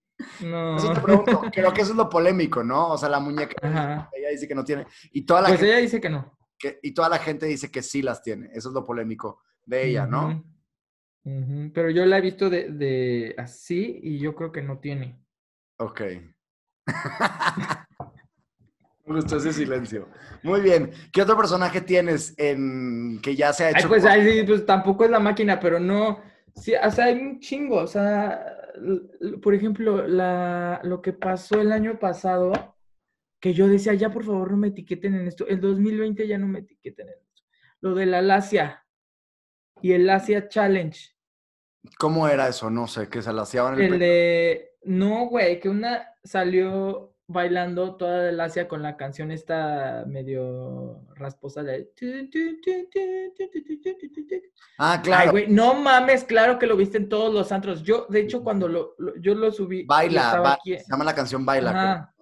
[0.41, 0.77] No.
[0.77, 1.41] Eso te pregunto.
[1.51, 2.89] Creo que eso es lo polémico, ¿no?
[2.89, 3.55] O sea, la muñeca,
[4.13, 4.85] ella dice que no tiene.
[5.11, 6.37] Y toda la pues ella dice que no.
[6.83, 8.49] y toda la gente dice que sí las tiene.
[8.53, 10.43] Eso es lo polémico de ella, ¿no?
[11.73, 15.19] Pero yo la he visto de, de así y yo creo que no tiene.
[15.77, 16.01] Ok.
[19.11, 20.09] Gustó ese silencio.
[20.43, 20.91] Muy bien.
[21.11, 23.87] ¿Qué otro personaje tienes en que ya se ha hecho?
[23.87, 24.03] pues,
[24.45, 26.19] pues tampoco es la máquina, pero no.
[26.55, 27.77] Sí, o sea, hay un chingo.
[27.77, 28.45] O sea,
[29.41, 32.75] por ejemplo, la, lo que pasó el año pasado,
[33.39, 35.47] que yo decía, ya por favor no me etiqueten en esto.
[35.47, 37.43] El 2020 ya no me etiqueten en esto.
[37.81, 38.85] Lo de la Lacia
[39.81, 40.99] y el Lacia Challenge.
[41.97, 42.69] ¿Cómo era eso?
[42.69, 44.71] No sé, que se laciaban el, el de.
[44.83, 51.63] No, güey, que una salió bailando toda el Asia con la canción esta medio rasposa
[51.63, 51.91] de...
[54.77, 55.33] Ah, claro.
[55.49, 57.83] no mames, claro que lo viste en todos los antros.
[57.83, 59.83] Yo, de hecho, cuando lo, yo lo subí...
[59.83, 61.69] Baila, se llama la canción Baila.
[61.69, 62.13] Ajá.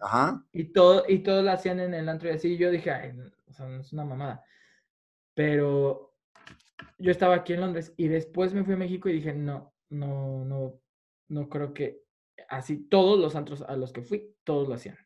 [0.00, 0.42] Ajá.
[0.52, 2.56] Y, todo, y todos la hacían en el antro y así.
[2.56, 2.90] yo dije,
[3.46, 4.42] o sea, es una mamada.
[5.34, 6.14] Pero
[6.98, 10.44] yo estaba aquí en Londres y después me fui a México y dije, no, no,
[10.44, 10.80] no,
[11.32, 12.02] no creo que
[12.48, 14.96] así todos los antros a los que fui, todos lo hacían.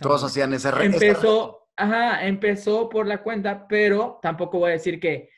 [0.00, 0.84] todos hacían ese reto.
[0.84, 5.30] Empezó, ajá, empezó por la cuenta, pero tampoco voy a decir que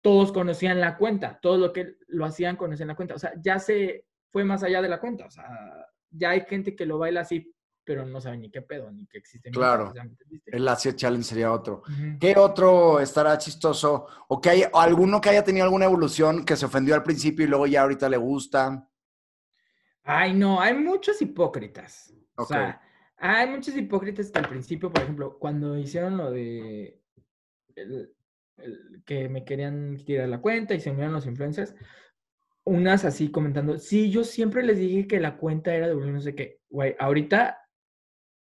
[0.00, 3.14] todos conocían la cuenta, todo lo que lo hacían conocían la cuenta.
[3.14, 5.26] O sea, ya se fue más allá de la cuenta.
[5.26, 5.44] O sea,
[6.10, 7.52] ya hay gente que lo baila así,
[7.84, 9.50] pero no sabe ni qué pedo, ni que existe.
[9.50, 9.92] Claro.
[10.46, 11.82] El Asia Challenge sería otro.
[12.20, 14.06] ¿Qué otro estará chistoso?
[14.28, 17.48] ¿O que hay alguno que haya tenido alguna evolución que se ofendió al principio y
[17.48, 18.87] luego ya ahorita le gusta?
[20.10, 22.14] Ay, no, hay muchos hipócritas.
[22.34, 22.80] O sea,
[23.18, 26.98] hay muchos hipócritas que al principio, por ejemplo, cuando hicieron lo de
[29.04, 31.74] que me querían tirar la cuenta y se unieron los influencers,
[32.64, 36.34] unas así comentando, sí, yo siempre les dije que la cuenta era de no sé
[36.34, 37.60] qué, güey, ahorita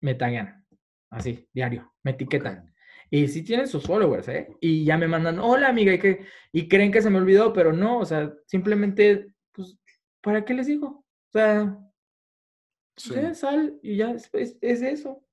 [0.03, 0.65] me taguean,
[1.11, 2.73] así, diario, me etiquetan.
[3.11, 4.49] Y sí tienen sus followers, ¿eh?
[4.61, 7.73] Y ya me mandan, hola amiga, y, que, y creen que se me olvidó, pero
[7.73, 9.77] no, o sea, simplemente, pues,
[10.21, 11.06] ¿para qué les digo?
[11.37, 15.11] Sea, sal y ya es, es, eso.
[15.11, 15.25] O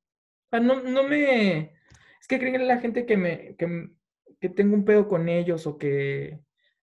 [0.49, 1.73] sea, no, no me...
[2.19, 3.55] Es que creen la gente que me...
[3.55, 3.91] Que,
[4.39, 6.39] que tengo un pedo con ellos o que...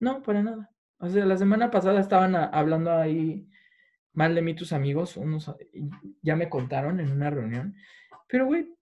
[0.00, 0.70] No, para nada.
[0.98, 3.48] O sea, la semana pasada estaban hablando ahí
[4.18, 5.54] mal de mí tus amigos, unos
[6.22, 7.76] ya me contaron en una reunión,
[8.26, 8.74] pero güey,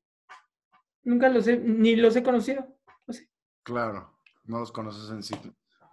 [1.02, 2.74] nunca los he, ni los he conocido.
[3.62, 5.34] Claro, no los conoces en sí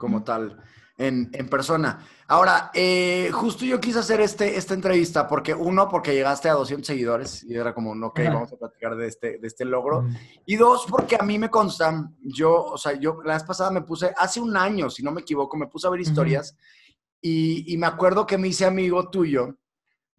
[0.04, 0.62] como tal
[0.98, 2.06] en, persona.
[2.28, 6.86] Ahora, eh, justo yo quise hacer este, esta entrevista porque, uno, porque llegaste a 200
[6.86, 10.06] seguidores y era como, ok, vamos a platicar de este, de este logro.
[10.46, 13.82] Y dos, porque a mí me consta, yo, o sea, yo la vez pasada me
[13.82, 16.56] puse, hace un año, si no me equivoco, me puse a ver historias
[17.22, 19.56] y, me acuerdo que me hice amigo tuyo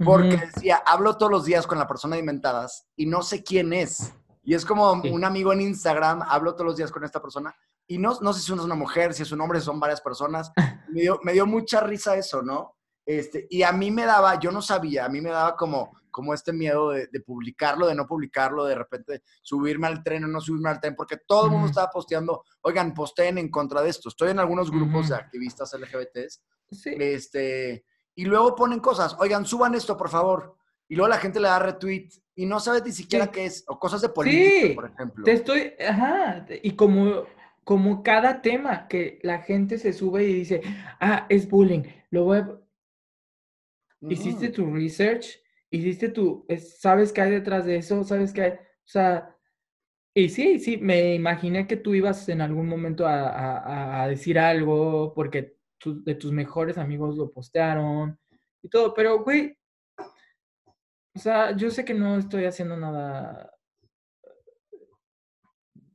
[0.02, 3.72] porque decía, hablo todos los días con la persona de Inventadas y no sé quién
[3.72, 4.12] es.
[4.42, 7.54] Y es como un amigo en Instagram, hablo todos los días con esta persona
[7.86, 10.00] y no, no sé si es una mujer, si es un hombre, si son varias
[10.00, 10.52] personas.
[10.88, 12.76] Me dio, me dio mucha risa eso, ¿no?
[13.04, 16.32] Este, y a mí me daba, yo no sabía, a mí me daba como, como
[16.32, 20.70] este miedo de, publicarlo, de no publicarlo, de repente subirme al tren o no subirme
[20.70, 24.08] al tren, porque todo el mundo estaba posteando, oigan, posteen en contra de esto.
[24.08, 26.42] Estoy en algunos grupos de activistas LGBTs.
[26.70, 26.94] Sí.
[26.96, 30.56] Este, y luego ponen cosas, oigan, suban esto, por favor.
[30.88, 33.78] Y luego la gente le da retweet y no sabe ni siquiera qué es, o
[33.78, 35.24] cosas de política, por ejemplo.
[35.24, 37.24] Te estoy, ajá, y como,
[37.64, 40.62] como cada tema que la gente se sube y dice,
[41.00, 42.60] ah, es bullying, lo voy a...
[44.06, 48.56] Hiciste tu research, hiciste tu, sabes qué hay detrás de eso, sabes qué hay, o
[48.84, 49.34] sea,
[50.16, 55.56] y sí, sí, me imaginé que tú ibas en algún momento a, decir algo porque
[55.84, 58.18] de tus mejores amigos lo postearon
[58.62, 59.56] y todo, pero güey,
[61.16, 63.54] o sea, yo sé que no estoy haciendo nada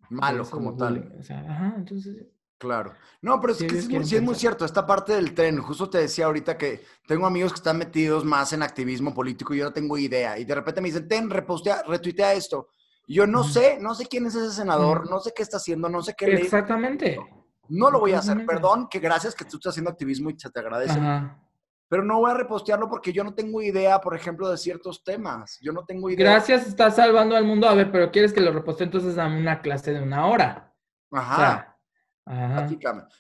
[0.10, 1.16] malo como tal.
[1.20, 2.28] O sea, ajá, entonces
[2.60, 2.94] Claro.
[3.22, 6.26] No, pero es que sí, es muy cierto, esta parte del tren, justo te decía
[6.26, 9.98] ahorita que tengo amigos que están metidos más en activismo político y yo no tengo
[9.98, 10.38] idea.
[10.38, 12.68] Y de repente me dicen, ten, repostea, retuitea esto.
[13.08, 15.88] Y yo no sé, no sé quién es ese senador, no sé qué está haciendo,
[15.88, 17.18] no sé qué Exactamente.
[17.70, 20.50] No lo voy a hacer, perdón, que gracias que tú estás haciendo activismo y se
[20.50, 21.00] te agradece.
[21.90, 25.58] Pero no voy a repostearlo porque yo no tengo idea, por ejemplo, de ciertos temas.
[25.60, 26.32] Yo no tengo idea.
[26.32, 27.68] Gracias, estás salvando al mundo.
[27.68, 30.74] A ver, pero quieres que lo repostee entonces a una clase de una hora.
[31.12, 31.76] Ajá.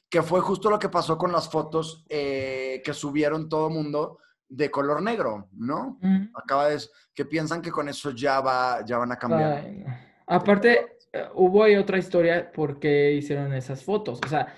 [0.07, 4.20] Que fue justo lo que pasó con las fotos eh, que subieron todo el mundo
[4.47, 5.99] de color negro, ¿no?
[6.36, 6.80] Acaba de
[7.13, 9.65] que piensan que con eso ya va, ya van a cambiar.
[10.28, 14.20] Aparte, eh, hubo ahí otra historia porque hicieron esas fotos.
[14.24, 14.53] O sea,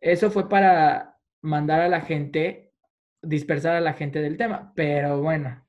[0.00, 2.69] eso fue para mandar a la gente,
[3.22, 4.72] dispersar a la gente del tema.
[4.74, 5.64] Pero bueno,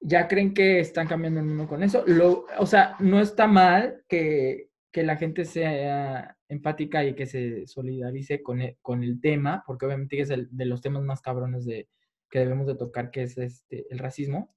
[0.00, 2.04] ya creen que están cambiando el mundo con eso.
[2.06, 7.66] Lo, o sea, no está mal que, que la gente sea empática y que se
[7.66, 11.64] solidarice con el, con el tema, porque obviamente es el, de los temas más cabrones
[11.64, 11.88] de,
[12.30, 14.54] que debemos de tocar, que es este, el racismo.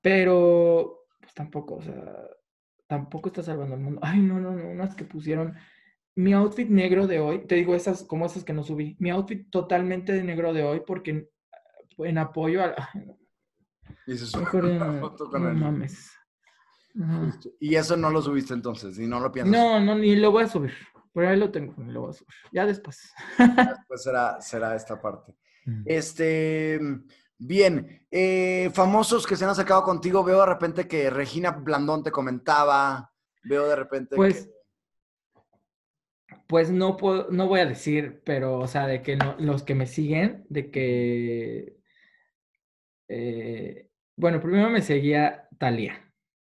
[0.00, 2.28] Pero, pues tampoco, o sea,
[2.86, 4.00] tampoco está salvando el mundo.
[4.02, 5.54] Ay, no, no, no, unas que pusieron
[6.16, 9.48] mi outfit negro de hoy, te digo esas como esas que no subí, mi outfit
[9.50, 11.28] totalmente de negro de hoy porque
[11.98, 12.74] en, apoyo a...
[14.06, 16.10] Y se Mejor, no mames.
[17.58, 19.52] Y eso no lo subiste entonces, y no lo piensas.
[19.52, 20.72] No, no, ni lo voy a subir.
[21.12, 22.34] Por ahí lo tengo, ni lo voy a subir.
[22.52, 23.12] Ya después.
[23.38, 25.34] después será, será esta parte.
[25.64, 25.82] Mm.
[25.86, 26.80] Este,
[27.38, 32.12] bien, eh, famosos que se han acercado contigo, veo de repente que Regina Blandón te
[32.12, 33.12] comentaba,
[33.42, 34.48] veo de repente pues,
[36.46, 39.86] Pues no puedo, no voy a decir, pero, o sea, de que los que me
[39.86, 41.76] siguen, de que...
[43.08, 46.04] Eh, bueno, primero me seguía Talía.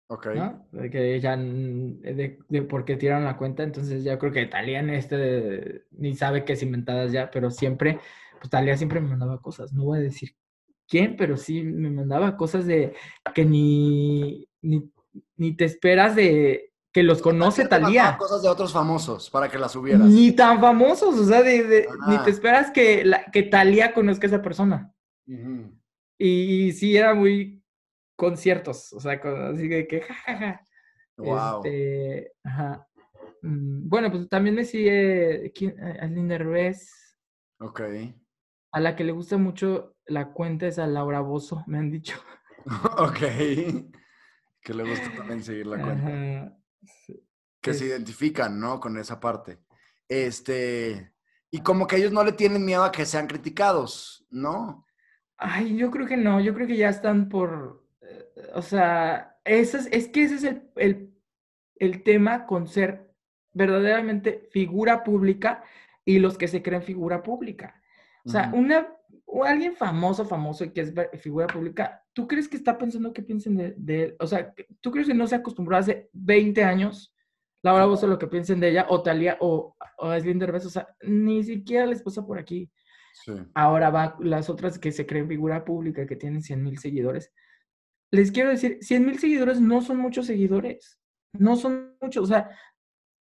[0.09, 0.27] Ok.
[0.73, 4.81] De que ella, de, de por qué tiraron la cuenta, entonces ya creo que Talía
[4.81, 8.01] en este ni sabe qué es inventadas ya, pero siempre,
[8.39, 10.35] pues Talía siempre me mandaba cosas, no voy a decir
[10.91, 12.93] quién, pero sí me mandaba cosas de
[13.35, 18.17] que ni, ni, te esperas de que los conoce Talía.
[18.19, 20.09] Cosas de otros famosos para que las subieras.
[20.09, 24.31] Ni tan famosos, o sea, de, ni te esperas que, la, que Talía conozca a
[24.31, 24.93] esa persona.
[26.19, 27.63] y sí, era muy
[28.17, 30.65] conciertos, o sea, así de que jajaja.
[31.17, 31.65] Wow.
[31.65, 32.87] Este, ajá.
[33.43, 35.53] Mm, bueno, pues también me sigue
[36.09, 37.17] Linda Reyes.
[37.59, 37.81] Ok.
[38.73, 42.17] A la que le gusta mucho la cuenta es a Laura Bozo, me han dicho.
[42.99, 43.19] ok.
[44.63, 46.60] Que le gusta también seguir la cuenta.
[47.61, 48.81] Que se identifican, ¿no?
[48.81, 49.59] Con esa parte.
[50.09, 51.13] Este.
[51.51, 54.87] Y como que ellos no le tienen miedo a que sean criticados, ¿no?
[55.37, 57.83] Ay, yo creo que no, yo creo que ya están por,
[58.55, 63.11] o sea, es, es que ese es el, tema con ser
[63.53, 65.65] verdaderamente figura pública
[66.05, 67.81] y los que se creen figura pública.
[68.27, 68.89] O sea, una,
[69.33, 73.23] o alguien famoso, famoso y que es figura pública, ¿tú crees que está pensando qué
[73.23, 74.17] piensen de, él?
[74.19, 77.15] O sea, ¿tú crees que no se acostumbró hace 20 años?
[77.63, 81.45] Laura Bozo lo que piensen de ella, o Talía, o, o Slim o sea, ni
[81.45, 82.71] siquiera les pasa por aquí.
[83.55, 87.33] Ahora va las otras que se creen figura pública, que tienen 100 mil seguidores,
[88.11, 90.99] les quiero decir, 100 mil seguidores no son muchos seguidores,
[91.33, 92.51] no son muchos, o sea,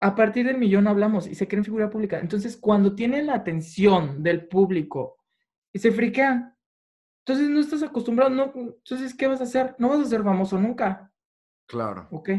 [0.02, 2.20] a partir del millón hablamos y se creen figura pública.
[2.20, 5.23] Entonces, cuando tienen la atención del público
[5.74, 6.56] y se friquean,
[7.26, 9.76] entonces no estás acostumbrado, no, entonces, ¿qué vas a hacer?
[9.80, 11.12] No vas a ser famoso nunca.
[11.66, 12.08] Claro.
[12.12, 12.30] ¿Ok?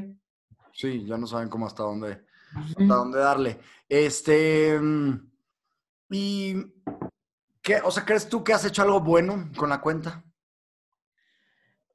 [0.72, 2.24] Sí, ya no saben cómo hasta dónde,
[2.54, 3.58] hasta dónde darle.
[3.88, 5.32] Este, mm,
[6.10, 6.54] y,
[7.60, 10.22] ¿qué, o sea, crees tú que has hecho algo bueno con la cuenta?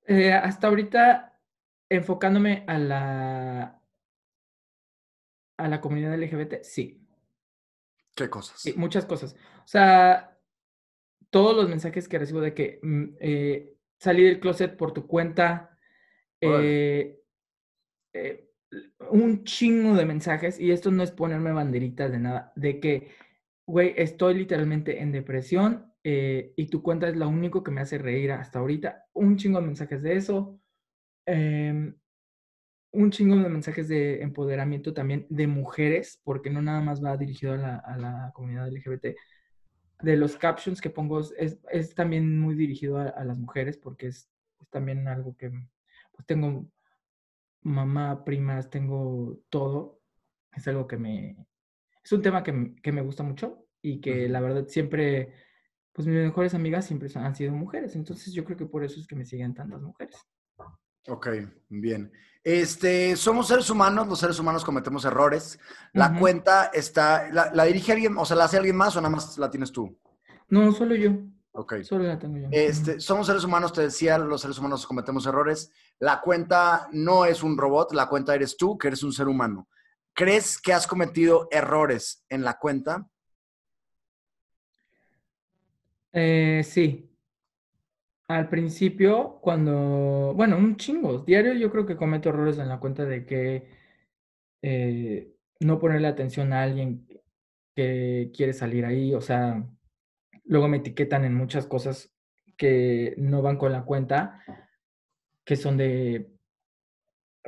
[0.06, 1.40] Eh, hasta ahorita,
[1.88, 3.82] enfocándome a la,
[5.58, 7.08] a la comunidad LGBT, sí.
[8.16, 8.60] ¿Qué cosas?
[8.60, 9.36] Sí, muchas cosas.
[9.64, 10.29] O sea,
[11.30, 15.78] todos los mensajes que recibo de que mm, eh, salí del closet por tu cuenta,
[16.42, 17.20] eh,
[19.12, 23.10] un chingo de mensajes, y esto no es ponerme banderitas de nada, de que
[23.70, 28.00] güey, estoy literalmente en depresión eh, y tu cuenta es lo único que me hace
[28.00, 29.06] reír hasta ahorita.
[29.14, 30.60] Un chingo de mensajes de eso.
[31.26, 31.96] Em,
[32.92, 37.54] un chingo de mensajes de empoderamiento también de mujeres, porque no nada más va dirigido
[37.54, 37.58] a
[37.98, 39.16] la, comunidad LGBT.
[40.02, 44.30] De los captions que pongo es, también muy dirigido a, las mujeres, porque es,
[44.70, 46.70] también algo que pues tengo
[47.62, 50.02] mamá, primas, tengo todo.
[50.54, 51.46] Es algo que me...
[52.04, 52.52] Es un tema que,
[52.92, 55.34] me gusta mucho y que la verdad siempre,
[55.92, 57.96] pues mis mejores amigas siempre han sido mujeres.
[57.96, 60.16] Entonces yo creo que por eso es que me siguen tantas mujeres.
[61.08, 61.28] Ok,
[61.70, 62.12] bien.
[62.44, 65.60] Este, somos seres humanos, los seres humanos cometemos errores.
[65.94, 69.38] La cuenta está, la, dirige alguien, o sea, la hace alguien más o nada más
[69.38, 69.98] la tienes tú?
[70.48, 71.12] No, solo yo.
[71.52, 71.82] Ok.
[71.84, 72.48] Solo la tengo yo.
[72.52, 75.72] Este, somos seres humanos, te decía, los seres humanos cometemos errores.
[76.00, 79.68] La cuenta no es un robot, la cuenta eres tú, que eres un ser humano.
[80.14, 83.10] ¿Crees que has cometido errores en la cuenta?
[86.12, 87.09] Eh, sí,
[88.30, 93.04] al principio, cuando, bueno, un chingo, diario yo creo que cometo errores en la cuenta
[93.04, 93.68] de que
[94.62, 97.08] eh, no ponerle atención a alguien
[97.76, 99.68] que quiere salir ahí, o sea,
[100.46, 102.14] luego me etiquetan en muchas cosas
[102.56, 104.44] que no van con la cuenta,
[105.44, 106.32] que son de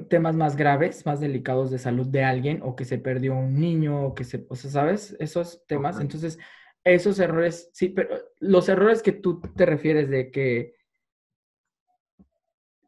[0.10, 4.04] temas más graves, más delicados de salud de alguien, o que se perdió un niño,
[4.04, 5.16] o que se, o sea, ¿sabes?
[5.20, 6.00] Esos temas.
[6.00, 6.40] Entonces,
[6.84, 10.76] esos errores, sí, pero los errores que tú te refieres de que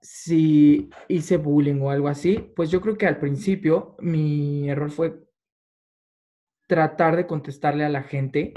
[0.01, 5.23] si hice bullying o algo así, pues yo creo que al principio mi error fue
[6.67, 8.53] tratar de contestarle a la gente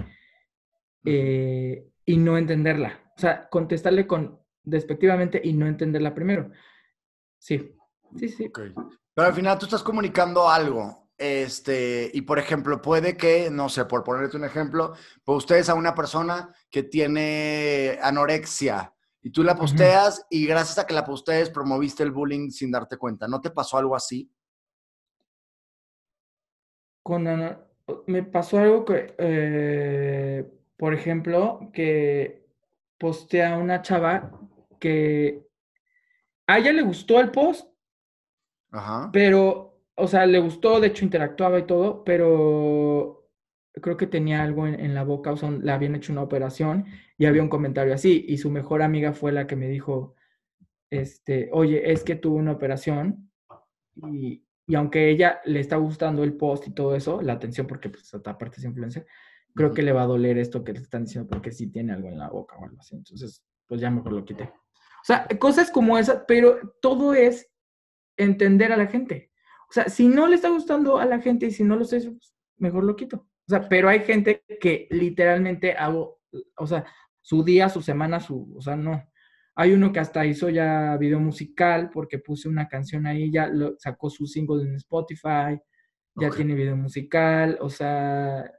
[1.05, 3.13] eh, y no entenderla.
[3.17, 6.51] O sea, contestarle con despectivamente y no entenderla primero.
[7.39, 7.77] Sí,
[8.19, 8.51] sí, sí.
[8.53, 13.85] Pero al final tú estás comunicando algo este, y por ejemplo, puede que, no sé,
[13.87, 14.95] por ponerte un ejemplo,
[15.25, 18.93] pues ustedes a una persona que tiene anorexia
[19.23, 22.97] y tú la posteas y gracias a que la postees promoviste el bullying sin darte
[22.97, 23.27] cuenta.
[23.27, 24.31] ¿No te pasó algo así?
[27.03, 27.25] Con
[28.07, 30.45] me pasó algo que, eh,
[30.77, 32.47] por ejemplo, que
[32.99, 34.31] postea a una chava
[34.79, 35.47] que
[36.47, 37.69] a ella le gustó el post,
[38.71, 39.11] Ajá.
[39.13, 43.29] pero o sea, le gustó, de hecho interactuaba y todo, pero
[43.73, 46.87] creo que tenía algo en, la boca, o sea, le habían hecho una operación
[47.19, 50.15] y había un comentario así, y su mejor amiga fue la que me dijo,
[50.91, 53.31] este, oye, es que tuvo una operación
[54.13, 54.45] y,
[54.75, 58.59] aunque ella le está gustando el post y todo eso, la atención, porque pues aparte
[58.59, 59.07] es influencer,
[59.55, 62.09] creo que le va a doler esto que le están diciendo porque sí tiene algo
[62.09, 62.97] en la boca o algo así.
[62.97, 64.45] Entonces, pues ya mejor lo quité.
[64.45, 67.49] O sea, cosas como esas, pero todo es
[68.17, 69.31] entender a la gente.
[69.69, 72.01] O sea, si no le está gustando a la gente y si no lo sé,
[72.01, 73.17] pues, mejor lo quito.
[73.19, 76.21] O sea, pero hay gente que literalmente hago,
[76.57, 76.85] o sea,
[77.21, 79.03] su día, su semana, su, o sea, no.
[79.57, 83.77] Hay uno que hasta hizo ya video musical porque puse una canción ahí, ya lo,
[83.79, 85.59] sacó su single en Spotify,
[86.15, 88.51] ya tiene video musical, o sea,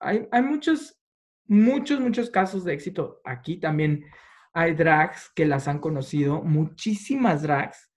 [0.00, 1.00] hay, hay muchos,
[1.46, 3.20] muchos, muchos casos de éxito.
[3.24, 4.04] Aquí también
[4.52, 7.91] hay drags que las han conocido, muchísimas drags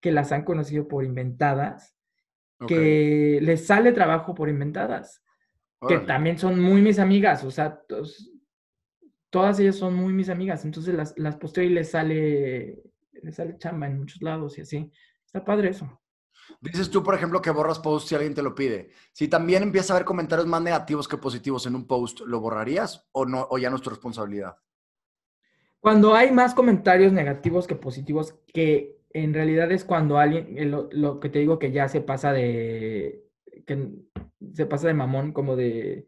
[0.00, 1.96] que las han conocido por inventadas,
[2.66, 5.22] que les sale trabajo por inventadas,
[5.88, 7.82] que también son muy mis amigas, o sea,
[9.30, 12.82] todas ellas son muy mis amigas, entonces las, las posteo y les sale,
[13.12, 14.92] les sale chamba en muchos lados y así.
[15.24, 16.00] Está padre eso.
[16.60, 18.90] Dices tú, por ejemplo, que borras posts si alguien te lo pide.
[19.12, 23.08] Si también empieza a haber comentarios más negativos que positivos en un post, ¿lo borrarías
[23.12, 24.56] o no o ya no es tu responsabilidad?
[25.78, 31.20] Cuando hay más comentarios negativos que positivos, que en realidad es cuando alguien, eh, lo,
[31.20, 33.24] que te digo que ya se pasa de,
[33.66, 33.88] que
[34.54, 36.06] se pasa de mamón, como de,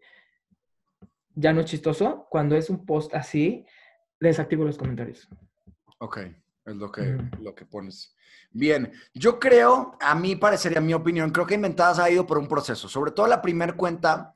[1.35, 3.67] ya no es chistoso, cuando es un post así,
[4.21, 5.29] desactivo los comentarios.
[5.99, 6.19] Ok,
[6.65, 8.15] es lo que, lo que pones.
[8.51, 12.49] Bien, yo creo, a mí parecería mi opinión, creo que Inventadas ha ido por un
[12.49, 14.35] proceso, sobre todo la primera cuenta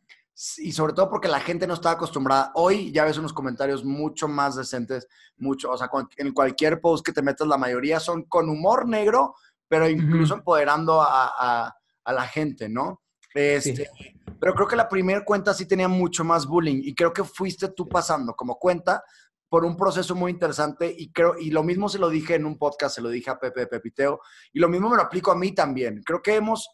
[0.58, 2.52] y sobre todo porque la gente no está acostumbrada.
[2.54, 5.08] Hoy ya ves unos comentarios mucho más decentes,
[5.38, 9.34] mucho, o sea, en cualquier post que te metas, la mayoría son con humor negro,
[9.66, 11.74] pero incluso empoderando a,
[12.04, 13.02] la gente, ¿no?
[13.34, 13.90] Este,
[14.38, 17.68] Pero creo que la primera cuenta sí tenía mucho más bullying y creo que fuiste
[17.68, 19.02] tú pasando como cuenta
[19.48, 22.56] por un proceso muy interesante y creo y lo mismo se lo dije en un
[22.58, 24.20] podcast, se lo dije a Pepe Pepiteo
[24.52, 26.02] y lo mismo me lo aplico a mí también.
[26.04, 26.68] Creo que hemos,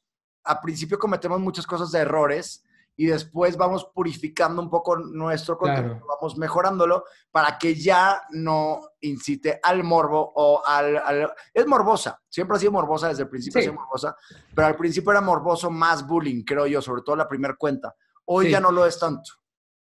[0.45, 2.65] a principio cometemos muchas cosas de errores
[2.97, 9.59] y después vamos purificando un poco nuestro contenido, vamos mejorándolo para que ya no incite
[9.63, 14.17] al morbo o al, Es morbosa, siempre ha sido morbosa desde el principio, morbosa,
[14.55, 17.95] pero al principio era morboso más bullying, creo yo, sobre todo la primera cuenta.
[18.27, 19.31] Hoy ya no lo es tanto.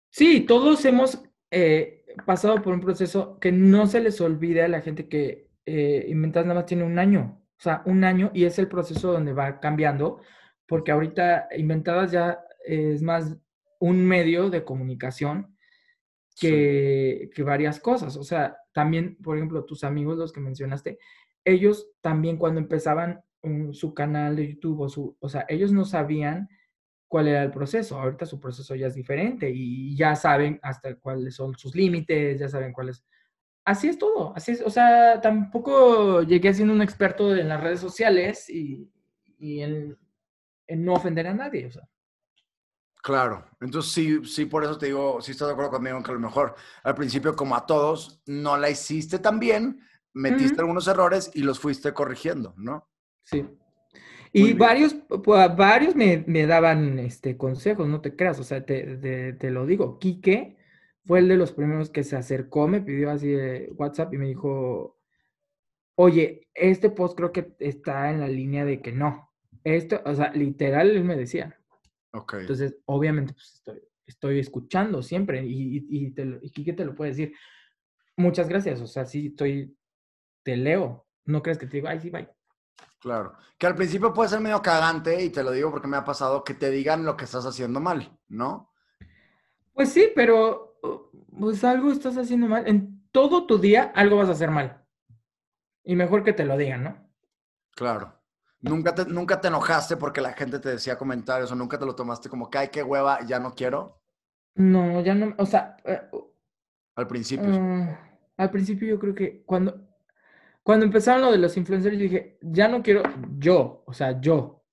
[0.09, 4.81] Sí, todos hemos eh, pasado por un proceso que no se les olvide a la
[4.81, 8.57] gente que eh, Inventas nada más tiene un año, o sea, un año y es
[8.59, 10.19] el proceso donde va cambiando,
[10.65, 13.37] porque ahorita Inventadas ya es más
[13.79, 15.57] un medio de comunicación
[16.39, 18.17] que, que varias cosas.
[18.17, 20.99] O sea, también, por ejemplo, tus amigos, los que mencionaste,
[21.43, 23.23] ellos también cuando empezaban
[23.71, 26.47] su canal de YouTube o su, o sea, ellos no sabían
[27.07, 27.99] cuál era el proceso.
[27.99, 32.47] Ahorita su proceso ya es diferente y ya saben hasta cuáles son sus límites, ya
[32.47, 33.03] saben cuáles.
[33.65, 34.61] Así es todo, así es.
[34.61, 38.89] O sea, tampoco llegué siendo un experto en las redes sociales y,
[39.37, 39.97] y en,
[40.67, 41.87] en, no ofender a nadie, o sea.
[43.01, 46.11] Claro, entonces sí, sí, por eso te digo, sí estás de acuerdo conmigo en que
[46.11, 49.81] a lo mejor al principio, como a todos, no la hiciste tan bien,
[50.13, 52.87] metiste algunos errores y los fuiste corrigiendo, ¿no?
[53.23, 53.47] Sí.
[54.33, 59.33] Y varios, pues, varios me, me, daban este, consejos, no te creas, o sea, te,
[59.33, 59.99] te, lo digo.
[59.99, 60.57] Quique
[61.05, 64.27] fue el de los primeros que se acercó, me pidió así de WhatsApp y me
[64.27, 64.97] dijo,
[65.95, 69.31] oye, este post creo que está en la línea de que no.
[69.63, 71.60] Esto, o sea, literal, él me decía.
[72.13, 76.95] Entonces, obviamente, pues estoy, estoy escuchando siempre y, y, y, te, y Quique te lo
[76.95, 77.33] puede decir.
[78.17, 79.77] Muchas gracias, o sea, sí, estoy,
[80.43, 81.07] te leo.
[81.25, 82.29] No crees que te digo, ay, sí, bye.
[82.99, 83.35] Claro.
[83.57, 86.43] Que al principio puede ser medio cagante, y te lo digo porque me ha pasado,
[86.43, 88.73] que te digan lo que estás haciendo mal, ¿no?
[89.73, 90.79] Pues sí, pero
[91.39, 92.67] pues algo estás haciendo mal.
[92.67, 94.85] En todo tu día algo vas a hacer mal.
[95.83, 97.09] Y mejor que te lo digan, ¿no?
[97.75, 98.20] Claro.
[98.61, 101.95] ¿Nunca te, ¿Nunca te enojaste porque la gente te decía comentarios o nunca te lo
[101.95, 104.01] tomaste como que, ay, qué hueva, ya no quiero?
[104.55, 105.77] No, ya no, o sea...
[105.83, 106.01] Eh,
[106.95, 107.49] al principio.
[107.49, 107.87] Uh,
[108.37, 109.81] al principio yo creo que cuando,
[110.61, 113.01] cuando empezaron lo de los influencers, dije, ya no quiero
[113.37, 114.63] yo, o sea, yo.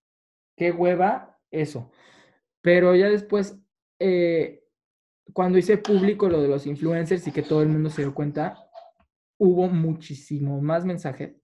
[0.56, 1.90] Qué hueva eso.
[2.60, 3.58] Pero ya después,
[3.98, 4.66] eh,
[5.32, 8.58] cuando hice público lo de los influencers y que todo el mundo se dio cuenta,
[9.38, 11.36] hubo muchísimo más mensajes,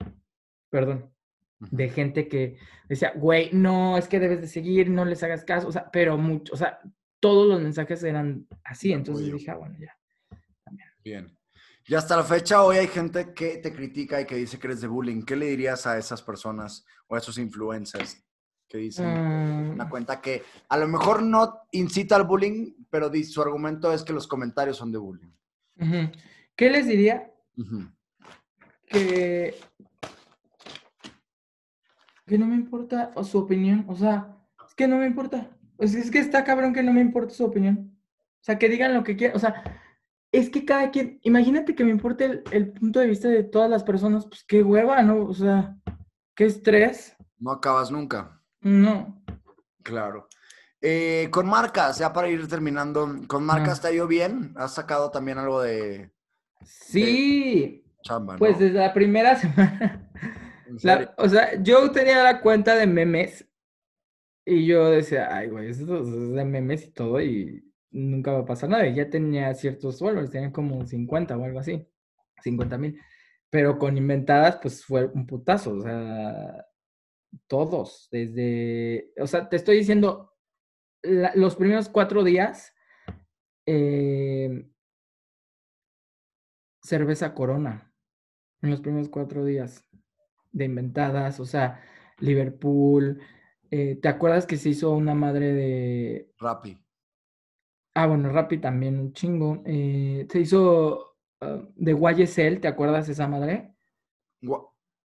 [0.69, 1.14] perdón,
[1.59, 5.69] de gente que decía, güey, no, es que debes de seguir, no les hagas caso,
[5.69, 6.81] o sea, pero mucho, o sea,
[7.21, 9.97] todos los mensajes eran así, entonces dije, ah, bueno, ya.
[10.65, 10.89] También.
[11.03, 11.39] Bien.
[11.87, 14.81] Y hasta la fecha hoy hay gente que te critica y que dice que eres
[14.81, 15.23] de bullying.
[15.23, 18.25] ¿Qué le dirías a esas personas o a esos influencers
[18.67, 19.91] que dicen una mm.
[19.91, 24.27] cuenta que a lo mejor no incita al bullying, pero su argumento es que los
[24.27, 25.31] comentarios son de bullying?
[26.57, 27.31] ¿Qué les diría?
[28.87, 29.55] Que
[32.27, 35.51] que no me importa su opinión, o sea, es que no me importa.
[35.79, 37.99] es que está cabrón que no me importa su opinión.
[38.41, 39.63] O sea, que digan lo que quieran, o sea,
[40.35, 43.85] es que cada quien, imagínate que me importe el, punto de vista de todas las
[43.85, 45.25] personas, pues qué hueva, ¿no?
[45.25, 45.77] O sea,
[46.35, 47.17] qué estrés.
[47.39, 48.41] No acabas nunca.
[48.61, 49.23] No.
[49.83, 50.29] Claro.
[50.81, 54.53] Eh, con marcas, ya para ir terminando, ¿con marcas te ha ido bien?
[54.57, 56.13] ¿Has sacado también algo de...
[56.65, 57.85] Sí.
[58.03, 60.11] chamba, Pues desde la primera semana.
[61.17, 63.49] O sea, yo tenía la cuenta de memes
[64.47, 68.45] y yo decía, ay, güey, eso es de memes y todo y nunca va a
[68.45, 68.87] pasar nada.
[68.89, 71.87] ya tenía ciertos followers, tenía como 50 o algo así,
[72.43, 73.01] 50 mil.
[73.51, 76.67] Pero con inventadas, pues fue un putazo, o sea,
[77.47, 80.33] todos, desde, o sea, te estoy diciendo,
[81.03, 82.75] los primeros cuatro días,
[83.67, 84.67] eh,
[86.83, 87.95] cerveza corona,
[88.63, 89.85] en los primeros cuatro días
[90.55, 91.83] de inventadas, o sea,
[92.21, 93.21] Liverpool,
[93.71, 96.31] eh, ¿te acuerdas que se hizo una madre de...
[96.39, 96.79] Rappi.
[97.95, 99.63] Ah, bueno, Rappi también, un chingo.
[99.67, 103.75] Eh, se hizo ah, de Guayesel, ¿te acuerdas esa madre?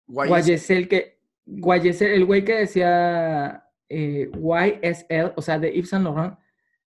[0.08, 1.20] Guayesel que.
[1.46, 6.38] Guayesel, el güey que decía eh, YSL, o sea, de Yves Saint Laurent.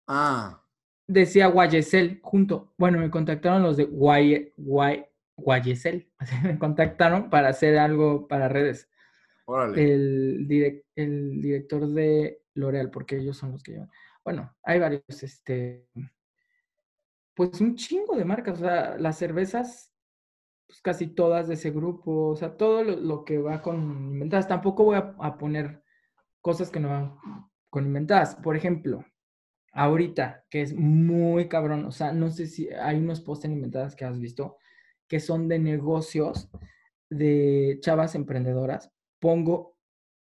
[0.08, 0.64] Ah.
[1.08, 2.74] Decía Guayesel junto.
[2.78, 5.06] Bueno, me contactaron los de Guay, Guay,
[5.38, 6.10] Guayesel.
[6.44, 8.90] me contactaron para hacer algo para redes.
[9.46, 9.84] Órale.
[9.84, 10.48] El,
[10.96, 13.92] el director de L'Oreal, porque ellos son los que llevan
[14.26, 15.88] bueno, hay varios, este,
[17.36, 19.94] pues un chingo de marcas, o sea, las cervezas,
[20.66, 23.76] pues casi todas de ese grupo, o sea, todo lo, que va con
[24.12, 24.48] inventadas.
[24.48, 25.84] Tampoco voy a, poner
[26.42, 27.18] cosas que no van
[27.70, 28.36] con inventadas.
[28.36, 29.06] Por ejemplo,
[29.74, 33.96] ahorita, que es muy cabrón, o sea, no sé si hay unos posts en inventadas
[33.96, 34.58] que has visto
[35.08, 36.49] que son de negocios
[37.10, 38.91] de chavas emprendedoras.
[39.20, 39.78] Pongo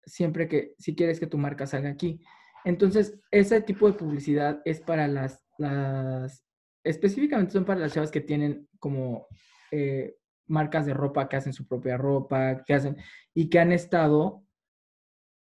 [0.04, 2.20] siempre que si quieres que tu marca salga aquí,
[2.64, 6.44] entonces, ese tipo de publicidad es para las, las
[6.84, 9.26] específicamente son para las chavas que tienen como
[9.70, 10.16] eh,
[10.46, 12.96] marcas de ropa, que hacen su propia ropa, que hacen,
[13.34, 14.44] y que han estado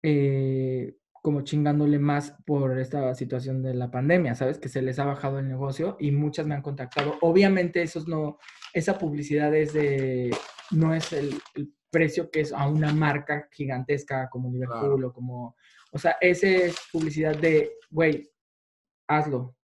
[0.03, 0.97] eh,
[1.27, 4.61] como chingándole más por esta situación de la pandemia, ¿sabes?
[4.61, 7.19] Que se les ha bajado el negocio y muchas me han contactado.
[7.21, 8.39] Obviamente esos no,
[8.73, 10.31] esa publicidad es de,
[10.71, 11.43] no es el,
[11.91, 15.57] precio que es a una marca gigantesca como Liverpool o como,
[15.91, 18.31] o sea, esa es publicidad de, güey,
[19.09, 19.57] hazlo.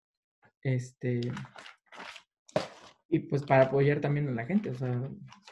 [0.63, 1.21] Este,
[3.07, 4.99] y pues para apoyar también a la gente, o sea.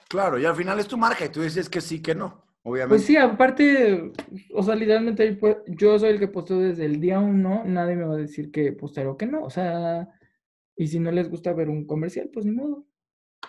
[0.07, 2.48] Claro, y al final es tu marca y tú dices que sí, que no.
[2.63, 4.11] Pues sí, aparte,
[4.53, 8.15] o sea, literalmente yo soy el que posteo desde el día uno, nadie me va
[8.15, 10.09] a decir que posteo o que no, o sea,
[10.75, 12.85] y si no les gusta ver un comercial, pues ni modo.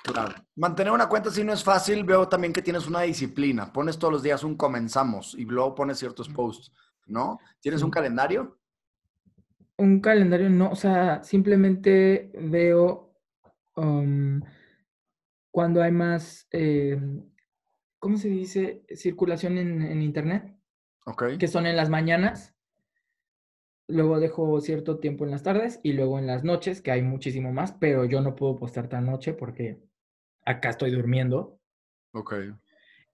[0.05, 0.35] Claro.
[0.55, 3.73] Mantener una cuenta si no es fácil, veo también que tienes una disciplina.
[3.73, 6.73] Pones todos los días un comenzamos y luego pones ciertos posts,
[7.07, 7.41] ¿no?
[7.61, 8.59] ¿Tienes un calendario?
[9.77, 13.13] Un calendario no, o sea, simplemente veo
[13.77, 14.41] um,
[15.51, 17.01] cuando hay más eh,
[18.01, 18.83] ¿cómo se dice?
[18.89, 20.53] Circulación en, Internet.
[21.07, 21.39] Ok.
[21.39, 22.57] Que son en las mañanas.
[23.87, 27.53] Luego dejo cierto tiempo en las tardes y luego en las noches, que hay muchísimo
[27.53, 29.81] más, pero yo no puedo postar tan noche porque
[30.45, 31.61] acá estoy durmiendo.
[32.13, 32.35] Ok.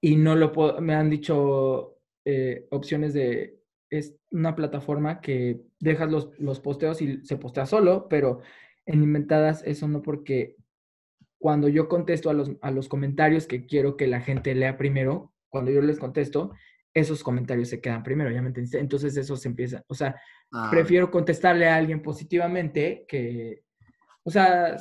[0.01, 3.59] Y no lo puedo, me han dicho eh, opciones de,
[3.91, 8.41] es una plataforma que dejas los, los posteos y se postea solo, pero
[8.84, 10.57] en Inventadas eso no porque
[11.39, 15.32] cuando yo contesto a los, a los comentarios que quiero que la gente lea primero,
[15.49, 16.53] cuando yo les contesto,
[16.95, 18.78] esos comentarios se quedan primero, ¿ya me entendiste?
[18.78, 20.18] Entonces eso se empieza, o sea,
[20.53, 23.64] ah, prefiero contestarle a alguien positivamente que,
[24.22, 24.76] o sea,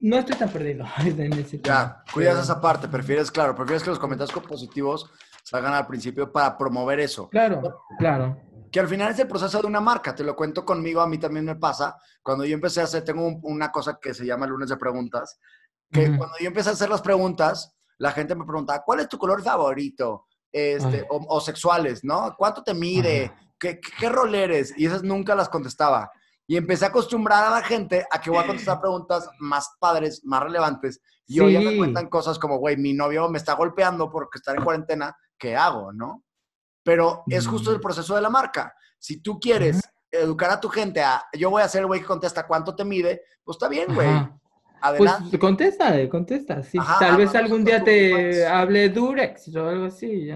[0.00, 0.86] no estoy tan perdido
[1.62, 5.10] Ya, cuidas esa parte, prefieres, claro, prefieres que los comentarios positivos
[5.42, 7.28] salgan al principio para promover eso.
[7.28, 8.40] Claro, claro.
[8.72, 11.18] Que al final es el proceso de una marca, te lo cuento conmigo, a mí
[11.18, 11.96] también me pasa.
[12.22, 15.38] Cuando yo empecé a hacer, tengo una cosa que se llama lunes de preguntas,
[15.90, 19.18] que cuando yo empecé a hacer las preguntas, la gente me preguntaba, ¿cuál es tu
[19.18, 20.26] color favorito?
[20.52, 22.34] Este, o, sexuales, ¿no?
[22.38, 23.32] ¿Cuánto te mide?
[23.58, 24.72] ¿Qué, ¿Qué, rol eres?
[24.76, 26.10] Y esas nunca las contestaba.
[26.46, 30.22] Y empecé a acostumbrar a la gente a que voy a contestar preguntas más padres,
[30.24, 31.00] más relevantes.
[31.26, 34.52] Y hoy ya me cuentan cosas como, güey, mi novio me está golpeando porque está
[34.52, 36.22] en cuarentena, ¿qué hago, no?
[36.82, 37.82] Pero es justo el mm.
[37.82, 38.74] proceso de la marca.
[38.98, 39.80] Si tú quieres
[40.10, 42.84] educar a tu gente a, yo voy a ser el güey que contesta cuánto te
[42.84, 44.08] mide, pues está bien, güey.
[44.84, 45.30] Adelante.
[45.30, 46.62] Pues contesta, contesta.
[46.62, 50.28] Sí, tal vez algún día te hable Durex o algo así.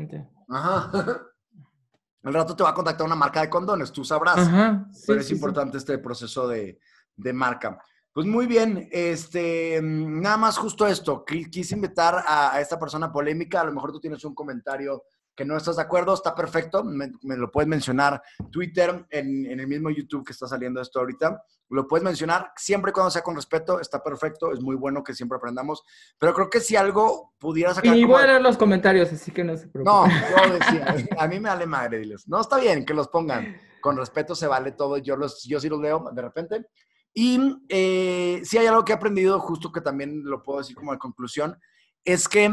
[0.48, 0.90] Ajá.
[2.22, 4.38] El rato te va a contactar una marca de condones, tú sabrás.
[4.38, 4.86] Ajá.
[5.06, 6.78] Pero es importante este proceso de,
[7.14, 7.78] de, marca.
[8.10, 11.26] Pues muy bien, este, nada más justo esto.
[11.26, 13.60] Quise invitar a, a esta persona polémica.
[13.60, 15.02] A lo mejor tú tienes un comentario
[15.38, 18.20] que no estás de acuerdo, está perfecto, me, lo puedes mencionar
[18.50, 22.92] Twitter, en, el mismo YouTube que está saliendo esto ahorita, lo puedes mencionar siempre y
[22.92, 25.84] cuando sea con respeto, está perfecto, es muy bueno que siempre aprendamos,
[26.18, 27.96] pero creo que si algo pudiera sacar...
[27.96, 30.10] Y voy a leer los comentarios, así que no se preocupen.
[30.10, 33.56] No, yo decía, a mí me vale madre, diles, no, está bien que los pongan,
[33.80, 36.66] con respeto se vale todo, yo, los, yo sí los leo de repente.
[37.14, 40.90] Y eh, si hay algo que he aprendido, justo que también lo puedo decir como
[40.90, 41.56] de conclusión,
[42.04, 42.52] es que